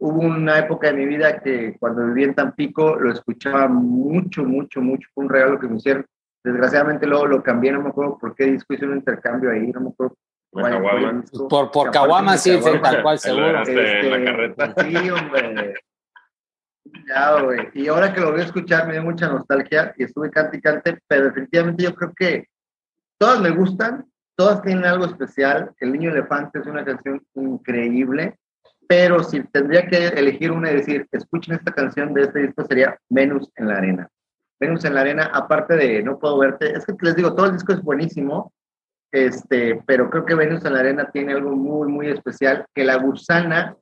[0.00, 4.80] Hubo una época de mi vida que cuando viví en Tampico lo escuchaba mucho, mucho,
[4.80, 5.08] mucho.
[5.14, 6.04] Fue un regalo que me hicieron.
[6.42, 9.80] Desgraciadamente luego lo cambié, no me acuerdo por qué disco hice un intercambio ahí, no
[9.80, 10.16] me acuerdo
[10.50, 13.62] por, por Caguama, sí, tal cual, seguro.
[13.62, 14.74] Este, la carreta.
[14.82, 15.74] Sí, hombre.
[16.84, 17.68] Ya, güey.
[17.74, 20.60] Y ahora que lo voy a escuchar me dio mucha nostalgia y estuve cante y
[20.60, 22.48] cante, pero definitivamente yo creo que
[23.18, 25.72] todas me gustan, todas tienen algo especial.
[25.78, 28.38] El Niño Elefante es una canción increíble,
[28.88, 32.98] pero si tendría que elegir una y decir, escuchen esta canción de este disco, sería
[33.08, 34.08] Venus en la Arena.
[34.58, 37.52] Venus en la Arena, aparte de No Puedo Verte, es que les digo, todo el
[37.52, 38.52] disco es buenísimo,
[39.12, 42.96] este, pero creo que Venus en la Arena tiene algo muy, muy especial, que la
[42.96, 43.76] gusana,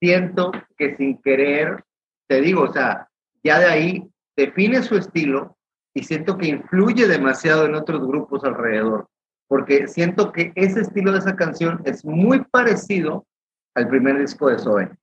[0.00, 1.84] siento que sin querer
[2.30, 3.08] te digo, o sea,
[3.42, 5.56] ya de ahí define su estilo
[5.92, 9.08] y siento que influye demasiado en otros grupos alrededor,
[9.48, 13.26] porque siento que ese estilo de esa canción es muy parecido
[13.74, 14.96] al primer disco de Zoe,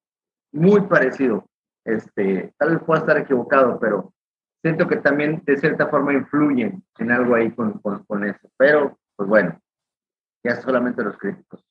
[0.53, 1.45] muy parecido.
[1.83, 4.13] Este, tal vez pueda estar equivocado, pero
[4.61, 8.49] siento que también de cierta forma influyen en algo ahí con, con, eso.
[8.55, 9.59] Pero, pues bueno,
[10.45, 11.61] ya solamente los críticos.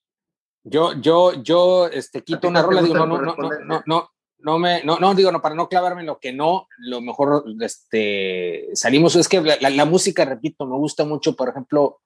[0.65, 4.11] Yo, yo, yo, este, quito una rola, digo, no, no, no, no, no
[4.59, 8.69] me, no, no digo, no, para no clavarme en lo que no, lo mejor este,
[8.75, 12.01] salimos, es que la, música, repito, me gusta mucho, por ejemplo,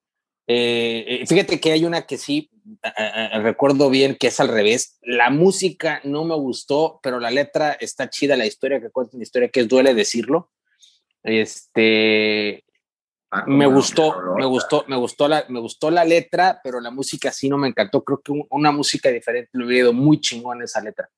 [0.47, 2.51] eh, eh, fíjate que hay una que sí,
[3.43, 8.09] recuerdo bien, que es al revés, la música no me gustó, pero la letra está
[8.09, 10.51] chida, la historia que cuenta, la historia que es, duele decirlo,
[11.23, 12.65] este,
[13.31, 17.31] ah, me gustó, me gustó, me gustó la, me gustó la letra, pero la música
[17.31, 18.03] sí no me encantó.
[18.03, 21.11] Creo que una música diferente le hubiera ido muy chingón esa letra.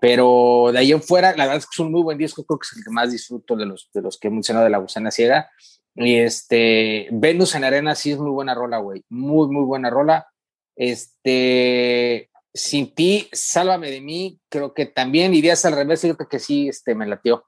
[0.00, 2.58] Pero de ahí en fuera, la verdad es que es un muy buen disco, creo
[2.58, 4.78] que es el que más disfruto de los, de los que he mencionado de La
[4.78, 5.50] Gusana Ciega.
[5.94, 9.04] Y este, Venus en Arena sí es muy buena rola, güey.
[9.08, 10.28] Muy, muy buena rola.
[10.76, 16.68] Este, Sin ti, Sálvame de mí, creo que también irías al revés, creo que sí,
[16.68, 17.44] este, me latió.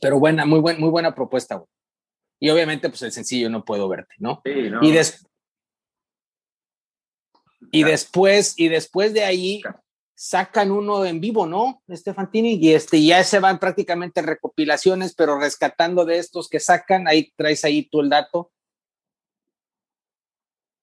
[0.00, 1.68] Pero buena, muy, buen, muy buena propuesta, güey.
[2.40, 4.40] Y obviamente, pues el sencillo No Puedo Verte, ¿no?
[4.44, 4.80] Sí, no.
[4.82, 4.96] Y,
[7.72, 9.62] y después, y después de ahí,
[10.22, 11.82] sacan uno en vivo, ¿no?
[11.88, 17.32] Estefantini, y este, ya se van prácticamente recopilaciones, pero rescatando de estos que sacan, ahí
[17.36, 18.52] traes ahí tú el dato.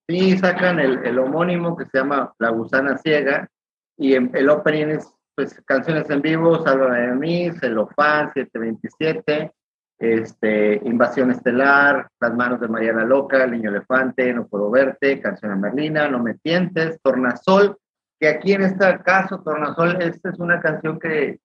[0.09, 3.49] Sí, sacan el, el homónimo que se llama La Gusana Ciega,
[3.97, 9.53] y el opening es pues canciones en vivo, Salva de mí, Celofán, 727,
[9.99, 15.53] este, Invasión Estelar, Las Manos de Mariana Loca, El Niño Elefante, No Puedo Verte, Canción
[15.53, 17.77] a Merlina, No Me Tientes, Tornasol,
[18.19, 21.39] que aquí en este caso, Tornasol, esta es una canción que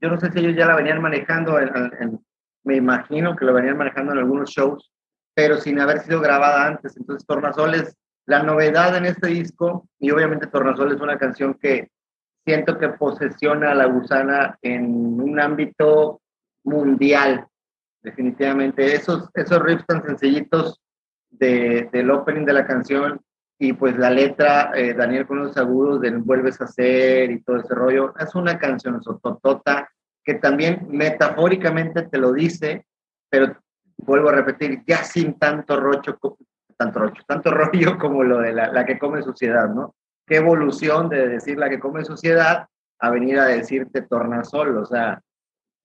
[0.00, 1.58] yo no sé si ellos ya la venían manejando,
[2.64, 4.92] me imagino que la venían manejando en algunos shows,
[5.34, 6.96] pero sin haber sido grabada antes.
[6.96, 11.90] Entonces, Tornasol es la novedad en este disco y obviamente Tornasol es una canción que
[12.44, 16.20] siento que posesiona a la gusana en un ámbito
[16.64, 17.46] mundial,
[18.02, 18.94] definitivamente.
[18.94, 20.80] Esos, esos riffs tan sencillitos
[21.30, 23.20] de, del opening de la canción
[23.58, 27.56] y pues la letra, eh, Daniel con los agudos de Vuelves a ser y todo
[27.56, 29.88] ese rollo, es una canción sototota
[30.24, 32.86] que también metafóricamente te lo dice,
[33.28, 33.56] pero
[33.96, 36.18] vuelvo a repetir, ya sin tanto rocho,
[36.76, 39.94] tanto rocho, tanto rollo como lo de la, la que come suciedad, ¿no?
[40.26, 42.66] Qué evolución de decir la que come suciedad
[43.00, 45.20] a venir a decirte tornasol, o sea,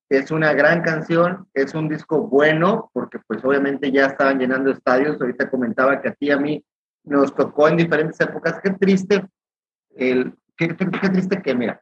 [0.09, 5.19] es una gran canción, es un disco bueno, porque pues obviamente ya estaban llenando estadios.
[5.19, 6.63] Ahorita comentaba que a ti a mí
[7.03, 8.59] nos tocó en diferentes épocas.
[8.61, 9.25] Qué triste,
[9.95, 11.81] el, qué, triste que, mira,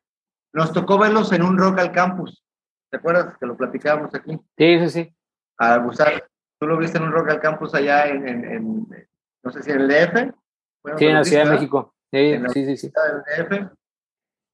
[0.53, 2.43] nos tocó verlos en un rock al campus.
[2.89, 4.37] ¿Te acuerdas que lo platicábamos aquí?
[4.57, 5.15] Sí, sí, sí.
[5.57, 6.27] A abusar.
[6.59, 8.87] Tú lo viste en un rock al campus allá en, en,
[9.43, 10.33] no sé si en el DF.
[10.97, 11.95] sí, en la Ciudad de México.
[12.11, 12.91] Sí, sí, sí, sí.
[12.91, 13.71] DF.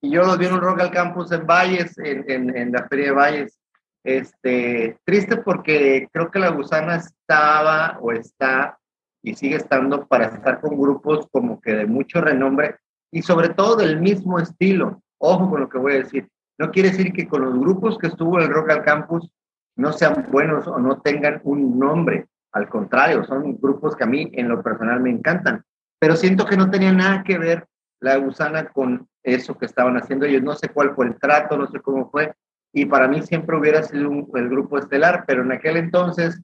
[0.01, 2.88] Y yo los vi en un rock al campus en Valles, en, en, en la
[2.88, 3.59] Feria de Valles.
[4.03, 8.80] Este, triste porque creo que la gusana estaba o está
[9.24, 12.78] y sigue estando para estar con grupos como que de mucho renombre
[13.11, 15.01] y sobre todo del mismo estilo.
[15.20, 16.28] Ojo con lo que voy a decir.
[16.59, 19.30] No quiere decir que con los grupos que estuvo el Rock al Campus
[19.76, 22.28] no sean buenos o no tengan un nombre.
[22.51, 25.63] Al contrario, son grupos que a mí en lo personal me encantan.
[25.99, 27.68] Pero siento que no tenía nada que ver
[27.99, 30.43] la gusana con eso que estaban haciendo ellos.
[30.43, 32.34] No sé cuál fue el trato, no sé cómo fue,
[32.74, 36.41] y para mí siempre hubiera sido el grupo estelar, pero en aquel entonces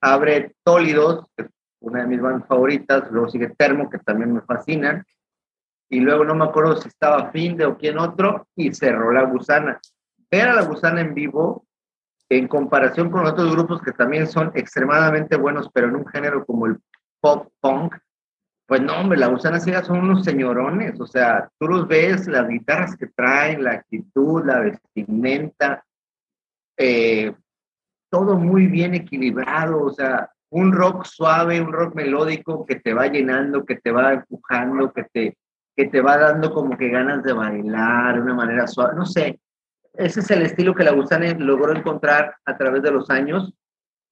[0.00, 1.26] abre Tólidos,
[1.88, 5.04] una de mis bandas favoritas, luego sigue Termo, que también me fascinan,
[5.90, 9.80] y luego no me acuerdo si estaba Finde o quién otro, y cerró La Gusana.
[10.30, 11.66] Ver a La Gusana en vivo,
[12.28, 16.66] en comparación con otros grupos que también son extremadamente buenos, pero en un género como
[16.66, 16.78] el
[17.20, 17.96] pop punk,
[18.66, 22.46] pues no, hombre, la gusana ciega son unos señorones, o sea, tú los ves, las
[22.46, 25.82] guitarras que traen, la actitud, la vestimenta,
[26.76, 27.34] eh,
[28.10, 33.06] todo muy bien equilibrado, o sea, un rock suave, un rock melódico que te va
[33.06, 35.38] llenando, que te va empujando, que te,
[35.76, 39.38] que te va dando como que ganas de bailar de una manera suave, no sé.
[39.94, 43.52] Ese es el estilo que la gusana logró encontrar a través de los años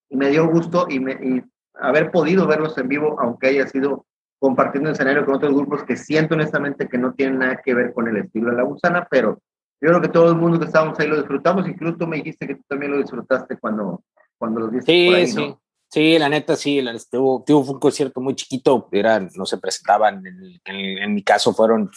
[0.08, 1.42] y me dio gusto y, me, y
[1.74, 4.06] haber podido verlos en vivo, aunque haya sido
[4.38, 8.06] compartiendo escenario con otros grupos que siento honestamente que no tienen nada que ver con
[8.08, 9.40] el estilo de la gusana, pero
[9.80, 12.46] yo creo que todo el mundo que estábamos ahí lo disfrutamos, incluso tú me dijiste
[12.46, 14.02] que tú también lo disfrutaste cuando,
[14.38, 14.92] cuando los viste.
[14.92, 15.56] Sí, por sí.
[15.96, 20.22] Sí, la neta sí, tuvo, tuvo un concierto muy chiquito, era, no se presentaban,
[20.66, 21.90] en, mi caso fueron,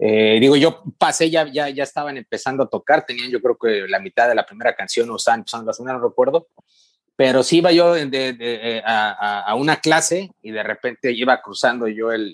[0.00, 3.86] eh, digo, yo pasé, ya, ya, ya estaban empezando a tocar, tenían yo creo que
[3.86, 6.48] la mitad de la primera canción o estaban empezando la segunda, no recuerdo,
[7.14, 12.32] pero sí iba yo eh, a, una clase y de repente iba cruzando yo el,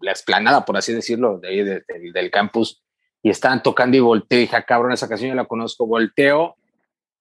[0.00, 2.82] la explanada, por así decirlo, del campus
[3.22, 6.56] y estaban tocando y volteo y dije, ah, cabrón, esa canción yo la conozco, volteo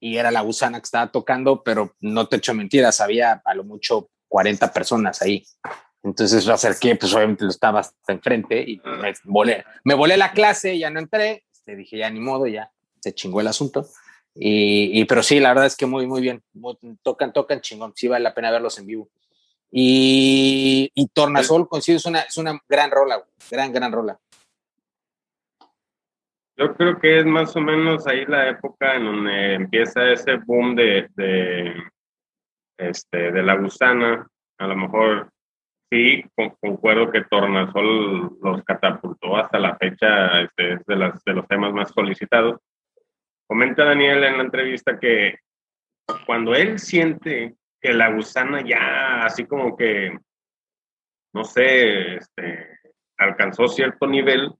[0.05, 3.63] y era la gusana que estaba tocando, pero no te echo mentiras, había a lo
[3.63, 5.43] mucho 40 personas ahí.
[6.03, 10.31] Entonces lo acerqué, pues obviamente lo estaba hasta enfrente y me volé, me volé la
[10.31, 13.87] clase, ya no entré, te este, dije, ya ni modo, ya se chingó el asunto.
[14.35, 16.43] Y, pero sí, la verdad es que muy, muy bien.
[17.01, 17.93] tocan, tocan chingón.
[17.95, 19.09] Sí vale la pena verlos en vivo.
[19.71, 24.19] Y, y Tornasol, considero, es una, es una gran rola, gran, gran rola.
[26.57, 30.75] Yo creo que es más o menos ahí la época en donde empieza ese boom
[30.75, 31.73] de, de,
[32.77, 34.27] este, de la gusana.
[34.57, 35.29] A lo mejor
[35.91, 36.23] sí,
[36.61, 41.73] concuerdo que Tornasol los catapultó hasta la fecha, este, es de, las, de los temas
[41.73, 42.61] más solicitados
[43.47, 45.37] Comenta Daniel en la entrevista que
[46.25, 50.17] cuando él siente que la gusana ya así como que,
[51.33, 52.79] no sé, este,
[53.17, 54.51] alcanzó cierto nivel,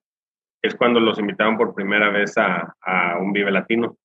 [0.66, 3.98] es cuando los invitaron por primera vez a, a un Vive Latino.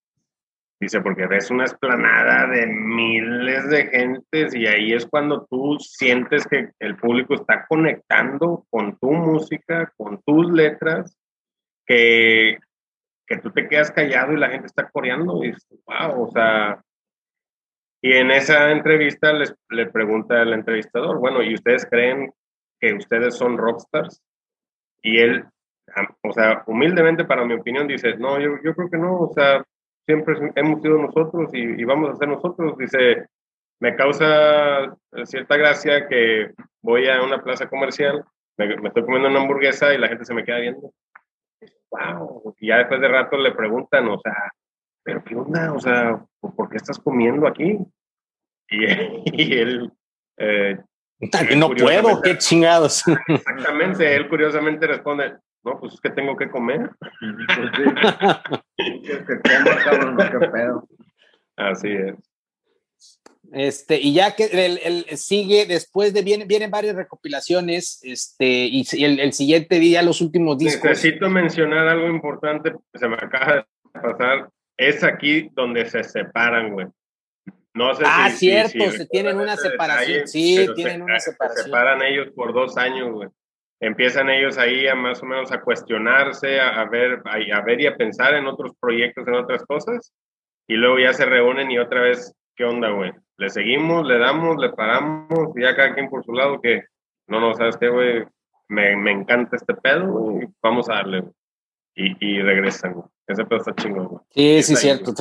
[0.81, 6.47] Dice, porque ves una esplanada de miles de gentes y ahí es cuando tú sientes
[6.47, 11.19] que el público está conectando con tu música, con tus letras,
[11.87, 12.59] que
[13.31, 15.53] que tú te quedas callado y la gente está coreando y
[15.87, 16.83] wow, o sea,
[18.03, 22.33] y en esa entrevista les, le pregunta el entrevistador, bueno, ¿y ustedes creen
[22.81, 24.21] que ustedes son rockstars?
[25.01, 25.45] Y él,
[26.23, 29.65] o sea, humildemente para mi opinión dice, no, yo, yo creo que no, o sea,
[30.07, 32.77] siempre hemos sido nosotros y, y vamos a ser nosotros.
[32.79, 33.27] Dice,
[33.81, 38.25] me causa cierta gracia que voy a una plaza comercial,
[38.59, 40.93] me, me estoy comiendo una hamburguesa y la gente se me queda viendo
[41.91, 42.55] wow.
[42.59, 44.53] Y ya después de rato le preguntan, o sea,
[45.03, 45.73] ¿pero qué onda?
[45.73, 47.79] O sea, ¿por qué estás comiendo aquí?
[48.69, 48.85] Y,
[49.59, 49.93] él...
[50.39, 50.79] Eh,
[51.57, 53.05] no puedo, qué chingados.
[53.29, 56.91] Exactamente, él curiosamente responde, no, pues es que tengo que comer.
[61.57, 62.17] Así es.
[63.53, 69.33] Este, y ya que el, sigue, después de vienen, vienen varias recopilaciones, este, y, el,
[69.33, 70.85] siguiente día, los últimos discos.
[70.85, 73.65] Necesito mencionar algo importante, se me acaba de
[74.01, 76.87] pasar, es aquí donde se separan, güey.
[77.75, 81.65] No sé ah, cierto, se tienen una separación, sí, tienen una separación.
[81.65, 83.29] Se separan ellos por dos años, güey.
[83.81, 87.97] Empiezan ellos ahí a más o menos a cuestionarse, a, ver, a ver y a
[87.97, 90.13] pensar en otros proyectos, en otras cosas
[90.71, 93.11] y luego ya se reúnen y otra vez, ¿qué onda, güey?
[93.39, 96.85] Le seguimos, le damos, le paramos, y ya cada quien por su lado, que
[97.27, 98.25] no, no, ¿sabes qué, güey?
[98.69, 101.33] Me, me encanta este pedo, güey, vamos a darle, güey.
[101.97, 103.07] Y, y regresan, güey.
[103.27, 104.21] Ese pedo está chingón, güey.
[104.31, 105.13] Sí, sí, cierto.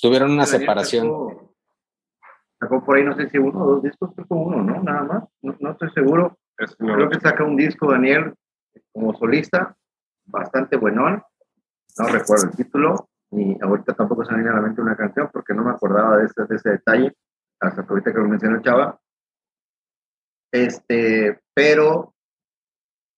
[0.00, 1.06] Tuvieron una separación.
[2.58, 4.82] Sacó, por ahí, no sé si uno o dos discos, creo que uno, ¿no?
[4.82, 5.24] Nada más.
[5.42, 6.38] No, no estoy seguro.
[6.78, 8.34] Creo que saca un disco, Daniel,
[8.92, 9.76] como solista,
[10.26, 11.22] bastante buenón.
[11.98, 13.08] No recuerdo el título.
[13.30, 16.16] Y ahorita tampoco se me viene a la mente una canción porque no me acordaba
[16.16, 17.14] de ese, de ese detalle.
[17.60, 18.98] Hasta ahorita que lo mencionó Chava.
[20.50, 22.14] Este, pero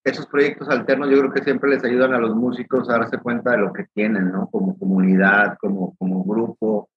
[0.05, 3.53] esos proyectos alternos yo creo que siempre les ayudan a los músicos a darse cuenta
[3.53, 4.49] de lo que tienen, ¿no?
[4.51, 6.91] Como comunidad, como, como grupo.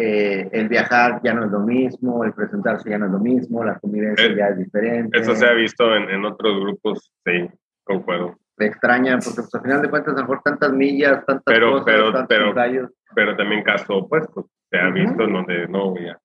[0.00, 3.64] Eh, el viajar ya no es lo mismo, el presentarse ya no es lo mismo,
[3.64, 5.18] la convivencia eh, ya es diferente.
[5.18, 7.48] Eso se ha visto en, en otros grupos, sí,
[7.82, 8.36] concuerdo.
[8.56, 11.72] Me extrañan, porque pues, al final de cuentas, a lo mejor tantas millas, tantas pero,
[11.72, 16.16] cosas, pero, tantos pero, pero también caso opuesto, se ha visto en donde no, ya.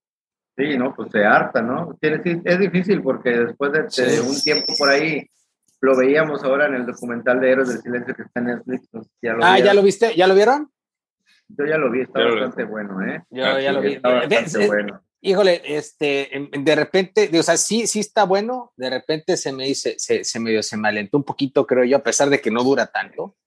[0.56, 1.98] Sí, no, pues se harta, ¿no?
[2.00, 5.26] Es difícil porque después de, de un tiempo por ahí
[5.82, 8.88] lo veíamos ahora en el documental de Héroes del Silencio que está en Netflix.
[9.20, 10.14] ya lo ah, ¿ya lo viste?
[10.16, 10.70] ¿Ya lo vieron?
[11.58, 13.24] Yo ya lo vi, está bastante bueno, ¿eh?
[13.30, 13.94] Yo ya lo vi.
[13.94, 15.04] Está bastante bueno.
[15.26, 19.96] Híjole, este, de repente, o sea, sí, sí está bueno, de repente se me dice,
[19.98, 22.62] se, se medio, se me alentó un poquito, creo yo, a pesar de que no
[22.62, 23.38] dura tanto,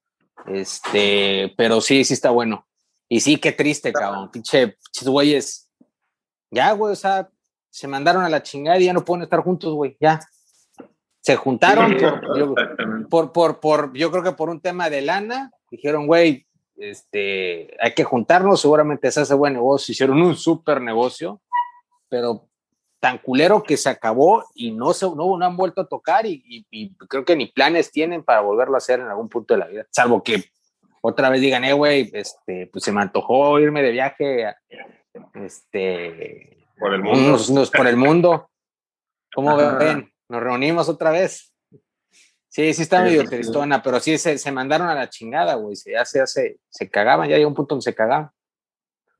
[0.46, 2.66] este, pero sí, sí está bueno.
[3.10, 5.70] Y sí, qué triste, cabrón, pinche, güeyes,
[6.50, 7.28] ya, güey, o sea,
[7.68, 10.18] se mandaron a la chingada y ya no pueden estar juntos, güey, ya,
[11.20, 11.94] se juntaron
[13.10, 16.45] por, por, por, yo creo que por un tema de lana, dijeron, güey,
[16.76, 21.40] este, hay que juntarnos, seguramente se hace buen negocio, hicieron un súper negocio,
[22.08, 22.48] pero
[23.00, 26.66] tan culero que se acabó y no, se, no, han vuelto a tocar y,
[27.08, 29.86] creo que ni planes tienen para volverlo a hacer en algún punto de la vida,
[29.90, 30.44] salvo que
[31.02, 34.54] otra vez digan, eh, güey, este, pues se me antojó irme de viaje,
[35.34, 37.38] este, por el mundo.
[37.76, 38.50] por el mundo.
[39.32, 40.12] ¿Cómo ven?
[40.28, 41.54] nos reunimos otra vez.
[42.56, 45.76] Sí, sí está medio tristona, pero sí se, se, mandaron a la chingada, güey.
[45.84, 48.30] Ya se hace, se cagaban, ya llegó un punto donde se cagaban.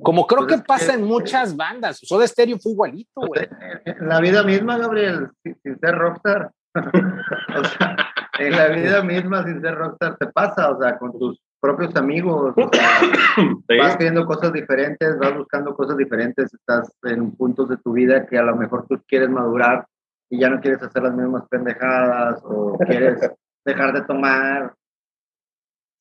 [0.03, 1.99] Como creo pues que pasa en muchas bandas.
[2.03, 3.47] Soda Stereo fue igualito, güey.
[3.85, 6.51] En la vida misma, Gabriel, sin ser rockstar.
[6.75, 7.97] o sea,
[8.39, 12.55] en la vida misma, sin ser rockstar, te pasa, o sea, con tus propios amigos.
[12.57, 18.39] Vas queriendo cosas diferentes, vas buscando cosas diferentes, estás en puntos de tu vida que
[18.39, 19.87] a lo mejor tú quieres madurar
[20.29, 23.21] y ya no quieres hacer las mismas pendejadas o quieres
[23.65, 24.75] dejar de tomar.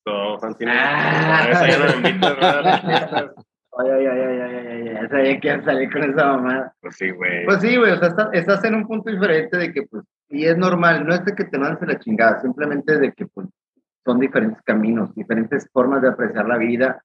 [0.06, 0.72] No, Fantino.
[0.74, 1.68] Ah.
[1.68, 3.34] ya no
[3.78, 6.74] Ay, ay, ay, ay, ay, ay, sabía que salir con esa mamá.
[6.80, 7.44] Pues sí, güey.
[7.44, 10.58] Pues sí, güey, o sea, estás, en un punto diferente de que, pues, y es
[10.58, 13.48] normal, no es de que te mandes la chingada, simplemente de que, pues,
[14.06, 17.04] son diferentes caminos, diferentes formas de apreciar la vida,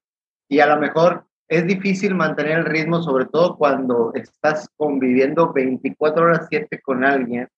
[0.48, 6.22] y a lo mejor es difícil mantener el ritmo, sobre todo cuando estás conviviendo 24
[6.22, 7.48] horas 7 con alguien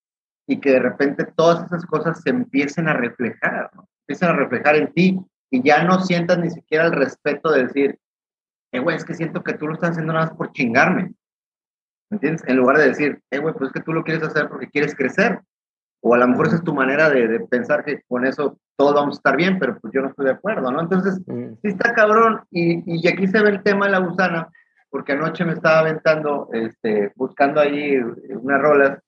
[0.49, 3.87] y que de repente todas esas cosas se empiecen a reflejar, ¿no?
[4.09, 5.21] empiezan a reflejar en ti
[5.51, 7.99] y ya no sientas ni siquiera el respeto de decir,
[8.73, 11.13] eh, güey, es que siento que tú lo estás haciendo nada más por chingarme.
[12.09, 12.43] ¿Me entiendes?
[12.49, 14.95] En lugar de decir, eh, güey, pues es que tú lo quieres hacer porque quieres
[14.95, 15.43] crecer.
[16.05, 18.95] O a lo mejor esa es tu manera de, de, pensar que con eso todos
[18.95, 20.81] vamos a estar bien, pero pues yo no estoy de acuerdo, ¿no?
[20.81, 21.55] Entonces, mm.
[21.63, 22.43] sí está cabrón.
[22.51, 24.49] Y, y aquí se ve el tema de la gusana,
[24.91, 27.97] porque anoche me estaba aventando, este, buscando ahí
[28.31, 28.99] unas rolas.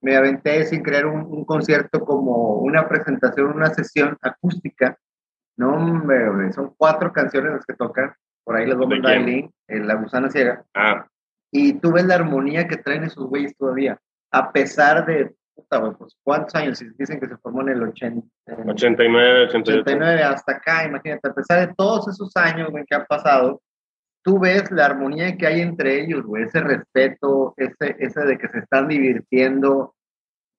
[0.00, 4.98] Me aventé sin creer un, un concierto como una presentación, una sesión acústica.
[5.56, 8.12] No, hombre, son cuatro canciones las que tocan.
[8.44, 10.64] Por ahí les voy a mandar el link, La Gusana Ciega.
[10.74, 11.06] Ah.
[11.50, 13.98] Y tú ves la armonía que traen esos güeyes todavía,
[14.30, 15.34] a pesar de
[15.68, 16.82] pues, ¿cuántos años?
[16.96, 18.26] Dicen que se formó en el 80,
[18.66, 19.80] 89, 88.
[19.80, 23.60] 89 hasta acá, imagínate, a pesar de todos esos años que han pasado,
[24.22, 28.48] tú ves la armonía que hay entre ellos, güey, ese respeto, ese, ese de que
[28.48, 29.94] se están divirtiendo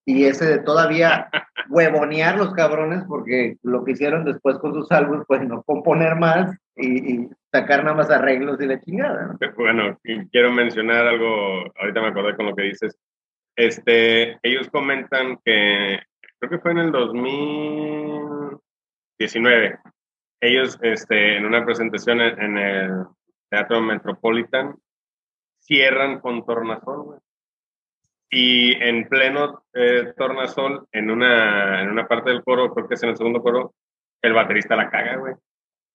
[0.06, 1.28] y ese de todavía
[1.68, 6.56] huevonear los cabrones porque lo que hicieron después con sus álbumes, pues no componer más
[6.76, 9.36] y, sacar nada más arreglos y la chingada.
[9.56, 9.98] Bueno,
[10.30, 12.94] quiero mencionar algo, ahorita me acordé con lo que dices,
[13.58, 16.00] este, ellos comentan que,
[16.38, 19.80] creo que fue en el 2019,
[20.40, 23.04] ellos este, en una presentación en, el
[23.50, 24.76] Teatro Metropolitan
[25.58, 27.18] cierran con Tornasol,
[28.30, 33.02] Y en pleno eh, Tornasol, en una, en una parte del coro, creo que es
[33.02, 33.74] en el segundo coro,
[34.22, 35.34] el baterista la caga, güey.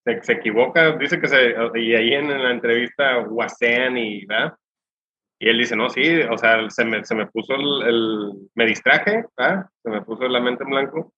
[0.03, 4.53] Se, se, equivoca, dice que se, y ahí en, la entrevista guasean y, ¿verdad?
[5.43, 9.25] Y él dice, no, sí, o sea, se me, se me puso el, me distraje,
[9.37, 9.67] ¿ah?
[9.83, 11.11] se me puso la mente en blanco.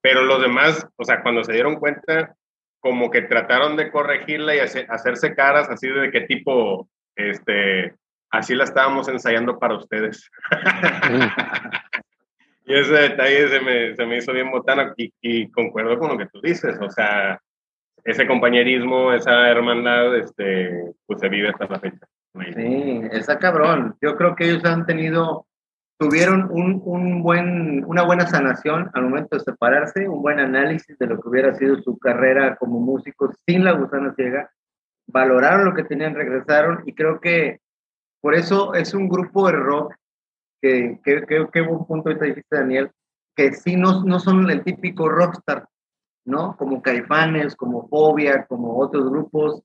[0.00, 2.34] Pero los demás, o sea, cuando se dieron cuenta,
[2.80, 7.94] como que trataron de corregirla y hacerse caras así de qué tipo, este,
[8.30, 10.28] así la estábamos ensayando para ustedes.
[12.64, 16.18] y ese detalle se me, se me hizo bien botana y, y, concuerdo con lo
[16.18, 17.40] que tú dices, o sea,
[18.02, 22.08] ese compañerismo, esa hermandad, este, pues se vive hasta la fecha.
[22.54, 23.96] Sí, está cabrón.
[24.00, 25.46] Yo creo que ellos han tenido
[25.98, 31.06] tuvieron un, un, buen, una buena sanación al momento de separarse, un buen análisis de
[31.06, 34.50] lo que hubiera sido su carrera como músicos sin la gusana ciega,
[35.06, 37.60] valoraron lo que tenían, regresaron y creo que
[38.20, 39.94] por eso es un grupo de rock
[40.60, 42.90] que, que, que, buen punto ahorita dijiste Daniel,
[43.34, 45.66] que sí no, no son el típico rockstar,
[46.24, 46.56] ¿no?
[46.56, 49.62] Como Caifanes, como Fobia, como otros grupos,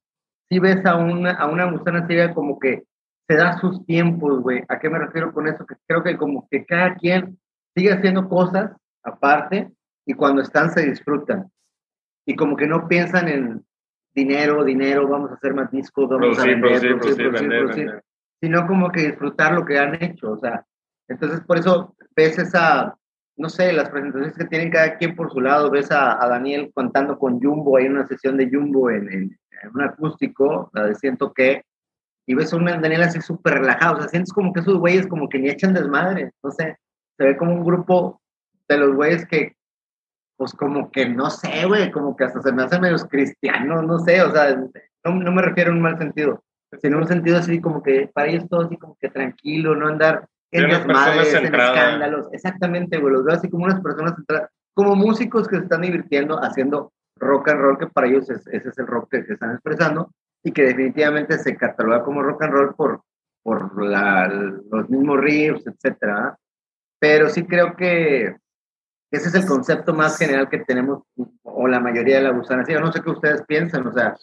[0.51, 2.83] si ves a una, a una gusana ciega como que
[3.25, 4.61] se da sus tiempos, güey.
[4.67, 5.65] ¿A qué me refiero con eso?
[5.65, 7.39] Que creo que como que cada quien
[7.73, 8.71] sigue haciendo cosas
[9.01, 9.71] aparte
[10.05, 11.49] y cuando están se disfrutan.
[12.25, 13.65] Y como que no piensan en
[14.13, 16.99] dinero, dinero, vamos a hacer más discos, vamos a vender,
[17.31, 18.03] vender,
[18.41, 20.65] sino como que disfrutar lo que han hecho, o sea,
[21.07, 22.97] entonces por eso ves esa,
[23.41, 27.17] no sé, las presentaciones que tienen cada quien por su lado, ves a, Daniel contando
[27.17, 29.39] con Jumbo, hay una sesión de Jumbo en, en,
[29.73, 31.63] un acústico, la de siento que,
[32.27, 35.27] y ves a Daniel así súper relajado, o sea, sientes como que esos güeyes como
[35.27, 36.77] que ni echan desmadre, no sé,
[37.17, 38.21] se ve como un grupo
[38.67, 39.55] de los güeyes que,
[40.37, 43.99] pues como que no sé, güey, como que hasta se me hacen medios cristianos, no
[43.99, 44.55] sé, o sea,
[45.03, 46.43] no, no me refiero en un mal sentido,
[46.79, 49.87] sino en un sentido así como que para ellos todo así como que tranquilo, no
[49.87, 54.13] andar en desmadres, en escándalos, exactamente, güey, los veo así como unas personas
[54.73, 58.77] como músicos que se están divirtiendo haciendo rock and roll, que para ellos ese es
[58.77, 60.11] el rock que, que están expresando,
[60.43, 63.01] y que definitivamente se cataloga como rock and roll por,
[63.43, 66.37] por los mismos riffs, etcétera.
[66.99, 68.35] Pero sí creo que
[69.11, 71.03] ese es el concepto más general que tenemos,
[71.43, 72.63] o la mayoría de la gusana.
[72.67, 74.15] Yo no sé qué ustedes piensan, o sea,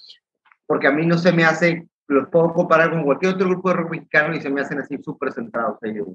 [0.67, 3.75] porque a mí no se me hace, los puedo comparar con cualquier otro grupo de
[3.77, 6.09] rock mexicano y se me hacen así súper centrados ellos.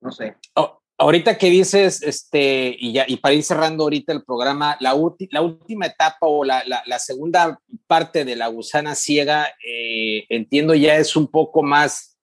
[0.00, 0.36] No sé.
[0.54, 4.94] Oh, ahorita que dices, este, y, ya, y para ir cerrando ahorita el programa, la,
[5.30, 10.96] la última etapa o la, la, segunda parte de la gusana ciega, eh, entiendo ya
[10.96, 12.13] es un poco más,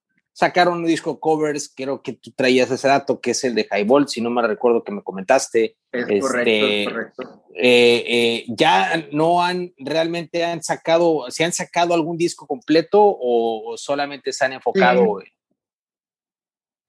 [0.42, 4.08] sacaron un disco covers, creo que tú traías ese dato, que es el de Highball,
[4.08, 5.78] si no me recuerdo que me comentaste.
[5.92, 7.44] Es correcto, es este, correcto.
[7.54, 13.76] Eh, eh, ya no han, realmente han sacado, ¿se han sacado algún disco completo o,
[13.78, 15.20] solamente se han enfocado?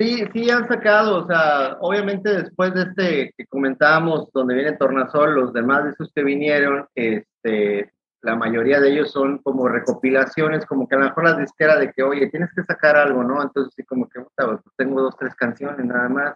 [0.01, 5.35] Sí, sí han sacado, o sea, obviamente después de este que comentábamos, donde viene Tornasol,
[5.35, 7.93] los demás de esos que vinieron, este,
[8.23, 11.91] la mayoría de ellos son como recopilaciones, como que a lo mejor la disquera de
[11.93, 13.43] que, oye, tienes que sacar algo, ¿no?
[13.43, 16.35] Entonces sí, como que, pues, tengo dos, tres canciones nada más.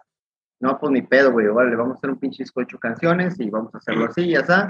[0.59, 3.49] No, pues ni pedo, güey, vale, vamos a hacer un pinche disco ocho canciones y
[3.49, 4.67] vamos a hacerlo así, ya está.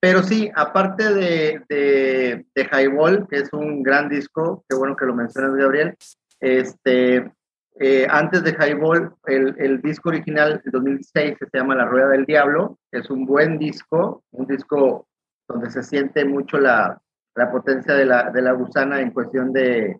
[0.00, 5.06] Pero sí, aparte de, de, de Highball, que es un gran disco, qué bueno que
[5.06, 5.96] lo mencionas, Gabriel,
[6.40, 7.32] este,
[7.80, 12.26] eh, antes de Highball, el, el, disco original de 2006 se llama La Rueda del
[12.26, 12.78] Diablo.
[12.92, 15.07] Es un buen disco, un disco
[15.48, 17.00] donde se siente mucho la,
[17.34, 19.98] la potencia de la, de la, gusana en cuestión de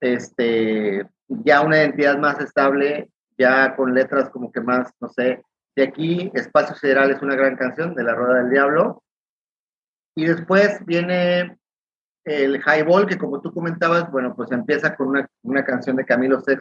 [0.00, 5.42] este, ya una identidad más estable, ya con letras como que más, no sé.
[5.74, 9.02] De aquí, Espacio Sideral es una gran canción de La Rueda del Diablo.
[10.14, 11.58] Y después viene
[12.24, 16.42] el highball, que como tú comentabas, bueno, pues empieza con una, una canción de Camilo
[16.46, 16.56] VI,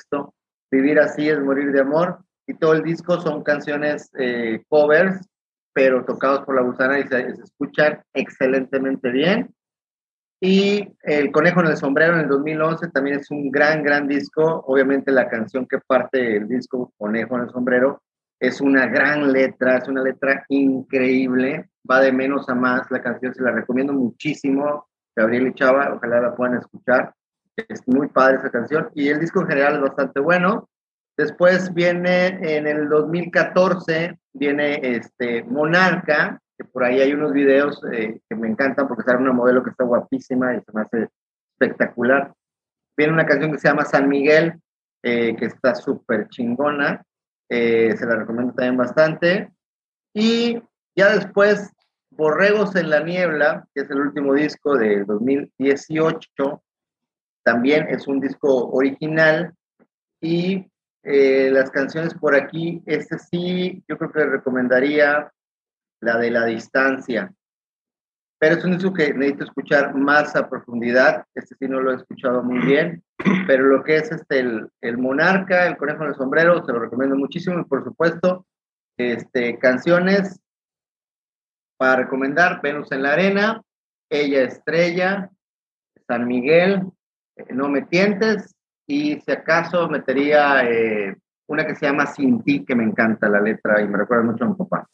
[0.71, 5.27] Vivir así es morir de amor, y todo el disco son canciones eh, covers,
[5.75, 9.53] pero tocados por la gusana y se, escuchan excelentemente bien.
[10.39, 14.63] Y El Conejo en el Sombrero en el 2011 también es un gran, gran disco.
[14.67, 18.01] Obviamente la canción que parte del disco Conejo en el Sombrero
[18.39, 22.89] es una gran letra, es una letra increíble, va de menos a más.
[22.89, 24.87] La canción se la recomiendo muchísimo.
[25.13, 27.13] Gabriel y Chava, ojalá la puedan escuchar.
[27.57, 30.69] Es muy padre esa canción y el disco en general es bastante bueno.
[31.17, 38.19] Después viene en el 2014, viene este Monarca, que por ahí hay unos videos eh,
[38.27, 41.09] que me encantan porque sale una modelo que está guapísima y se me hace
[41.53, 42.33] espectacular.
[42.97, 44.59] Viene una canción que se llama San Miguel,
[45.03, 47.03] eh, que está súper chingona,
[47.49, 49.51] eh, se la recomiendo también bastante.
[50.13, 50.61] Y
[50.95, 51.71] ya después
[52.09, 56.63] Borregos en la Niebla, que es el último disco de 2018,
[57.43, 59.53] también es un disco original
[60.21, 60.65] y
[61.05, 65.31] eh, las canciones por aquí, este sí, yo creo que recomendaría
[66.01, 67.31] la de la distancia,
[68.39, 71.95] pero es un disco que necesito escuchar más a profundidad, este sí no lo he
[71.95, 73.03] escuchado muy bien,
[73.47, 76.79] pero lo que es este, el, el Monarca, el Conejo en el Sombrero, se lo
[76.79, 77.59] recomiendo muchísimo.
[77.59, 78.45] Y por supuesto,
[78.97, 80.39] este, canciones
[81.77, 83.61] para recomendar Venus en la Arena,
[84.09, 85.29] Ella Estrella,
[86.07, 86.81] San Miguel,
[87.35, 88.54] eh, No Me Tientes
[88.87, 91.15] y si acaso metería eh,
[91.47, 94.43] una que se llama Sin Ti, que me encanta la letra y me recuerda mucho
[94.45, 94.87] a mi papá.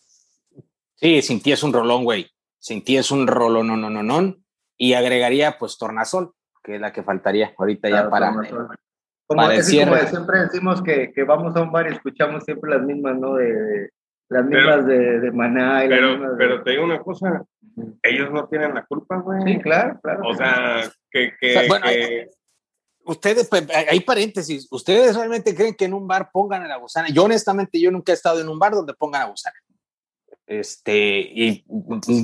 [0.95, 2.27] Sí, Sin Ti es un rolón, güey.
[2.59, 4.35] Sin Ti es un rolón, no, no, no, no.
[4.77, 6.33] Y agregaría pues Tornasol,
[6.63, 8.33] que es la que faltaría ahorita ya para...
[8.33, 13.17] Como, como siempre decimos que, que, vamos a un bar y escuchamos siempre las mismas,
[13.17, 13.35] ¿no?
[13.35, 13.89] De,
[14.29, 15.85] las mismas de, de, Maná.
[15.85, 17.43] Y pero, pero te digo una cosa,
[18.03, 19.41] ellos no tienen la culpa, güey.
[19.43, 20.21] Sí, claro, claro.
[20.25, 21.33] O sea, que...
[21.39, 22.29] que, bueno, que...
[23.11, 27.09] Ustedes, pues, hay paréntesis, ¿ustedes realmente creen que en un bar pongan a la gusana?
[27.09, 29.57] Yo honestamente, yo nunca he estado en un bar donde pongan a gusana.
[30.47, 31.63] Este, y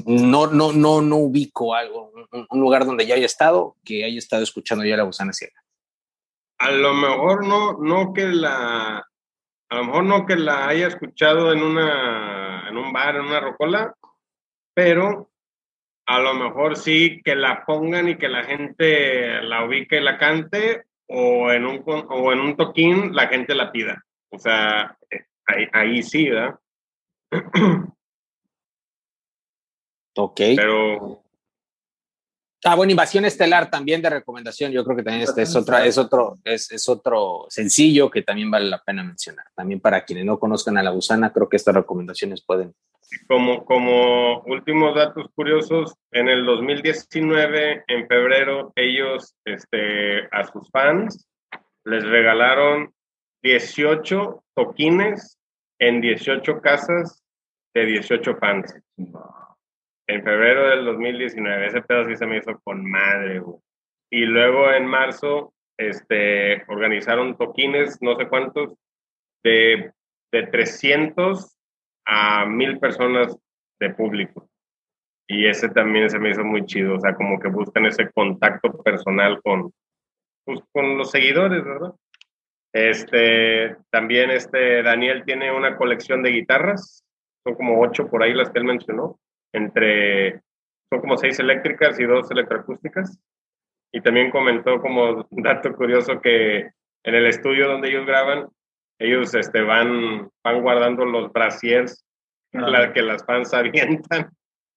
[0.05, 4.43] no, no, no, no ubico algo, un, lugar donde yo haya estado, que haya estado
[4.43, 5.61] escuchando ya la gusana ciega
[6.57, 8.97] a lo mejor no, no que la,
[9.69, 13.39] a lo mejor no que la haya escuchado en una, en un bar, en una
[13.39, 13.93] rocola,
[14.73, 15.29] pero
[16.07, 20.17] a lo mejor sí que la pongan y que la gente la ubique y la
[20.17, 24.03] cante, o en un, o en un toquín la gente la pida.
[24.29, 26.59] O sea, eh, ahí, ahí sí, ¿verdad?
[30.19, 30.41] Ok.
[30.55, 31.21] Pero,
[32.63, 34.71] Ah, bueno, Invasión Estelar también de recomendación.
[34.71, 38.49] Yo creo que también este es otra, es otro, es, es, otro sencillo que también
[38.49, 39.45] vale la pena mencionar.
[39.55, 42.73] También para quienes no conozcan a la gusana, creo que estas recomendaciones pueden.
[43.27, 51.27] Como, como últimos datos curiosos, en el 2019, en febrero, ellos este, a sus fans
[51.85, 52.91] les regalaron
[53.43, 55.37] 18 toquines
[55.79, 57.23] en 18 casas
[57.73, 58.73] de 18 fans
[60.07, 61.67] en febrero del 2019.
[61.67, 63.59] Ese pedo sí se me hizo con madre, güey.
[64.09, 68.73] Y luego en marzo, este, organizaron toquines, no sé cuántos,
[69.43, 69.91] de,
[70.31, 71.57] de 300
[72.05, 73.37] a 1000 personas
[73.79, 74.49] de público.
[75.29, 78.81] Y ese también se me hizo muy chido, o sea, como que buscan ese contacto
[78.81, 79.73] personal con,
[80.45, 81.93] pues, con los seguidores, ¿verdad?
[82.73, 87.03] Este, también este, Daniel tiene una colección de guitarras,
[87.43, 89.19] son como ocho por ahí las que él mencionó
[89.53, 90.41] entre,
[90.89, 93.19] son como seis eléctricas y dos electroacústicas.
[93.91, 96.69] Y también comentó como dato curioso que
[97.03, 98.47] en el estudio donde ellos graban,
[98.99, 102.03] ellos este, van, van guardando los brasiers
[102.51, 104.29] la, que las fans avientan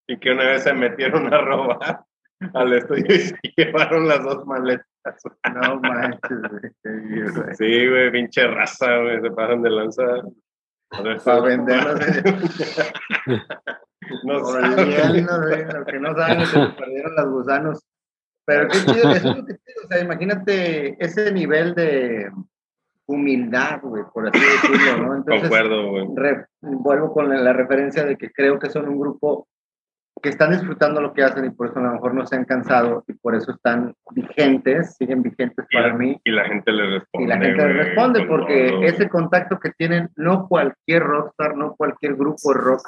[0.07, 2.01] y que una vez se metieron a robar
[2.55, 4.87] al estudio y se llevaron las dos maletas.
[5.55, 6.39] No manches,
[7.59, 10.05] Sí, güey, pinche raza, güey, se pasan de lanza.
[10.91, 12.23] Para venderlas.
[14.25, 17.87] No lo que no saben que perdieron las gusanos.
[18.45, 19.85] Pero qué chido, eso es lo que chido.
[19.85, 22.31] O sea, imagínate ese nivel de
[23.07, 25.17] humildad, güey, por así decirlo, ¿no?
[25.17, 26.07] Entonces, Concuerdo, güey.
[26.61, 29.47] vuelvo con la referencia de que creo que son un grupo
[30.21, 32.45] que están disfrutando lo que hacen y por eso a lo mejor no se han
[32.45, 36.21] cansado y por eso están vigentes, siguen vigentes para mí.
[36.25, 37.25] Y la gente les responde.
[37.25, 42.15] Y la gente les responde porque ese contacto que tienen, no cualquier rockstar, no cualquier
[42.15, 42.83] grupo de rock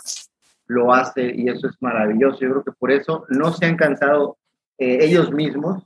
[0.66, 2.40] lo hace y eso es maravilloso.
[2.40, 4.36] Yo creo que por eso no se han cansado
[4.78, 5.84] eh, ellos mismos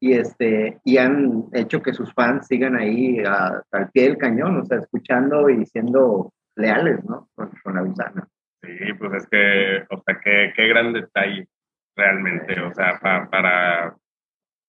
[0.00, 4.64] y, este, y han hecho que sus fans sigan ahí al pie del cañón, o
[4.64, 7.28] sea, escuchando y siendo leales, ¿no?
[7.34, 8.28] Con, la gusana.
[8.62, 11.48] Sí, pues es que, o sea, qué, qué gran detalle
[11.96, 13.96] realmente, o sea, para,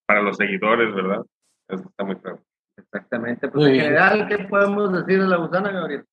[0.06, 1.24] para los seguidores, ¿verdad?
[1.68, 2.44] Eso está muy claro.
[2.78, 3.48] Exactamente.
[3.48, 6.06] Pues en general, ¿qué podemos decir de la gusana, Gabriel?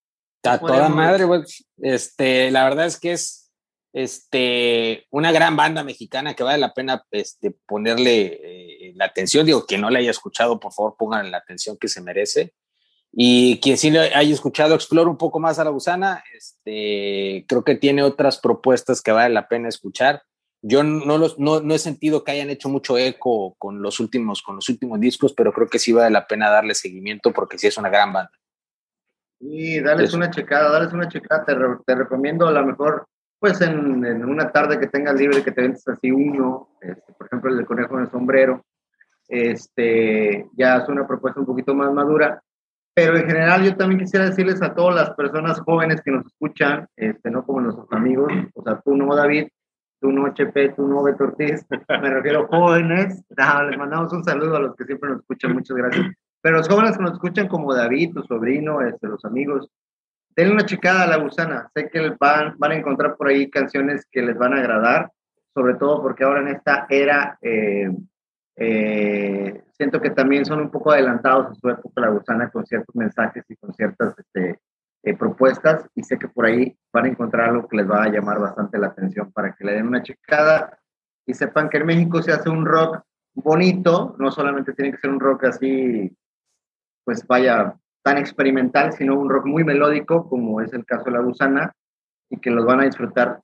[0.45, 3.53] A toda madre, pues, este, la verdad es que es
[3.93, 9.45] este, una gran banda mexicana que vale la pena este, ponerle eh, la atención.
[9.47, 12.55] Digo, que no la haya escuchado, por favor, pongan la atención que se merece.
[13.13, 16.23] Y quien sí le haya escuchado, explore un poco más a la gusana.
[16.37, 20.23] Este, creo que tiene otras propuestas que vale la pena escuchar.
[20.61, 24.43] Yo no, los, no, no, he sentido que hayan hecho mucho eco con los, últimos,
[24.43, 27.69] con los últimos discos, pero creo que sí vale la pena darle seguimiento porque sí
[27.69, 28.33] es una gran banda.
[29.41, 31.45] Y dales una checada, dales una checada.
[31.45, 31.55] Te,
[31.87, 33.07] te recomiendo a lo mejor,
[33.39, 37.27] pues en, en, una tarde que tengas libre, que te ventes así uno, este, por
[37.29, 38.65] ejemplo, el de conejo en el sombrero.
[39.29, 42.43] Este, ya es una propuesta un poquito más madura.
[42.99, 46.89] Pero en general yo también quisiera decirles a todas las personas jóvenes que nos escuchan,
[46.97, 49.47] este, no como nuestros amigos, o sea, tú no, David,
[50.01, 53.23] tú no, HP, tú no, Beto Ortiz, me refiero jóvenes.
[53.71, 56.07] Les mandamos un saludo a los que siempre nos escuchan, muchas gracias.
[56.41, 59.71] Pero los jóvenes que nos escuchan como David, tu sobrino, este, los amigos,
[60.35, 61.71] denle una checada a la gusana.
[61.73, 65.13] Sé que van, van a encontrar por ahí canciones que les van a agradar,
[65.55, 67.93] sobre todo porque ahora en esta era eh,
[68.57, 72.95] eh, siento que también son un poco adelantados a su época la gusana con ciertos
[72.95, 74.61] mensajes y con ciertas este,
[75.05, 78.09] eh, propuestas y sé que por ahí van a encontrar algo que les va a
[78.09, 80.79] llamar bastante la atención para que le den una checada
[81.25, 83.01] y sepan que en México se hace un rock
[83.35, 86.11] bonito, no solamente tiene que ser un rock así,
[87.05, 91.21] pues vaya, tan experimental, sino un rock muy melódico, como es el caso de La
[91.21, 91.73] Gusana,
[92.31, 93.41] y que los van a disfrutar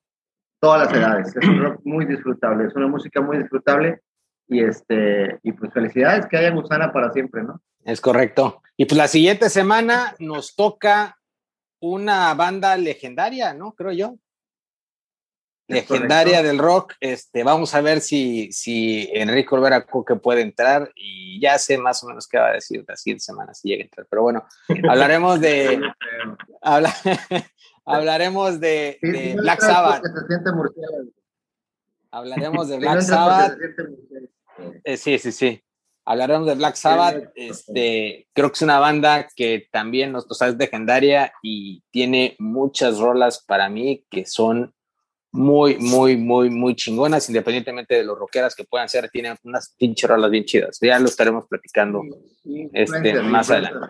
[0.60, 1.36] todas las edades.
[1.36, 4.00] Es un rock muy disfrutable, es una música muy disfrutable,
[4.48, 7.60] y, este, y pues felicidades que haya Gusana para siempre, ¿no?
[7.84, 8.62] Es correcto.
[8.76, 11.18] Y pues la siguiente semana nos toca
[11.80, 13.74] una banda legendaria, ¿no?
[13.74, 14.18] Creo yo
[15.68, 16.94] legendaria del rock.
[17.00, 22.02] Este, vamos a ver si, si Enrique Olvera Coque puede entrar y ya sé más
[22.04, 24.06] o menos qué va a decir la siguiente semana si llega a entrar.
[24.08, 24.46] Pero bueno,
[24.88, 25.80] hablaremos de
[27.84, 28.98] hablaremos de,
[29.36, 30.02] Black Sabbath.
[32.10, 33.58] Hablaremos de Black Sabbath.
[34.84, 35.60] Eh, sí, sí, sí.
[36.04, 37.30] Hablaremos de Black Sabbath.
[37.34, 42.98] Este, creo que es una banda que también nos, o es legendaria y tiene muchas
[42.98, 44.74] rolas para mí que son
[45.32, 50.06] muy, muy, muy, muy chingonas, independientemente de los rockeras que puedan ser, tienen unas pinche
[50.06, 50.78] rolas bien chidas.
[50.80, 52.02] Ya lo estaremos platicando
[52.72, 53.88] este, más adelante.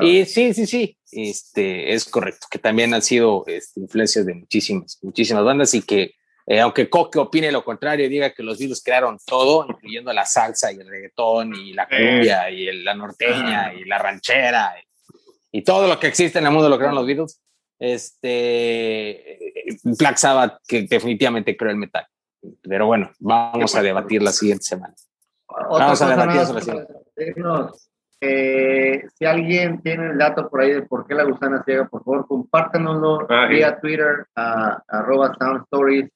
[0.00, 4.98] Y sí, sí, sí, este, es correcto, que también han sido este, influencias de muchísimas,
[5.02, 6.14] muchísimas bandas y que,
[6.50, 10.24] eh, aunque Coque opine lo contrario y diga que los Beatles crearon todo, incluyendo la
[10.24, 15.62] salsa y el reggaetón y la cumbia y la norteña y la ranchera y, y,
[15.62, 17.42] todo lo que existe en el mundo lo crearon los Beatles,
[17.78, 19.38] este,
[19.98, 22.06] Black Sabbath, que definitivamente creo el metal.
[22.62, 24.94] Pero bueno, vamos a debatir la siguiente semana.
[25.48, 26.94] Vamos a debatir eso la siguiente.
[28.20, 32.02] Eh, si alguien tiene el dato por ahí de por qué la gusana ciega, por
[32.02, 36.10] favor, compártanoslo ah, vía Twitter a arroba Sound Stories.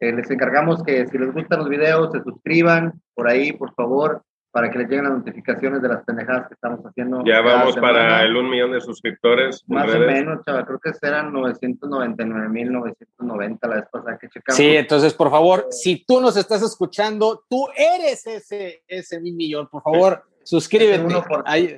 [0.00, 4.22] Eh, les encargamos que si les gustan los videos, se suscriban por ahí, por favor
[4.54, 7.24] para que les lleguen las notificaciones de las pendejadas que estamos haciendo.
[7.26, 9.64] Ya vamos para el un millón de suscriptores.
[9.66, 14.56] Más o menos, chaval, creo que eran 999.990 la vez pasada que checamos.
[14.56, 19.66] Sí, entonces, por favor, si tú nos estás escuchando, tú eres ese, ese mil millón,
[19.66, 21.04] por favor, suscríbete.
[21.46, 21.76] Ahí,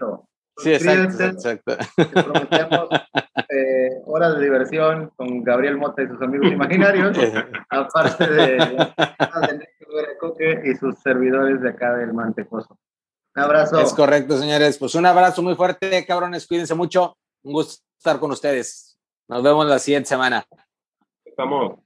[0.59, 1.77] Sí, exacto, exacto.
[1.97, 2.89] prometemos
[3.49, 7.17] eh, horas de diversión con Gabriel Mota y sus amigos imaginarios,
[7.71, 12.79] aparte de, de Coque y sus servidores de acá del Mantecoso.
[13.37, 13.79] Un abrazo.
[13.81, 14.79] Es correcto, señores.
[14.79, 16.47] Pues un abrazo muy fuerte, cabrones.
[16.47, 17.19] Cuídense mucho.
[17.43, 18.99] Un gusto estar con ustedes.
[19.29, 20.47] Nos vemos la siguiente semana.
[21.23, 21.86] Estamos.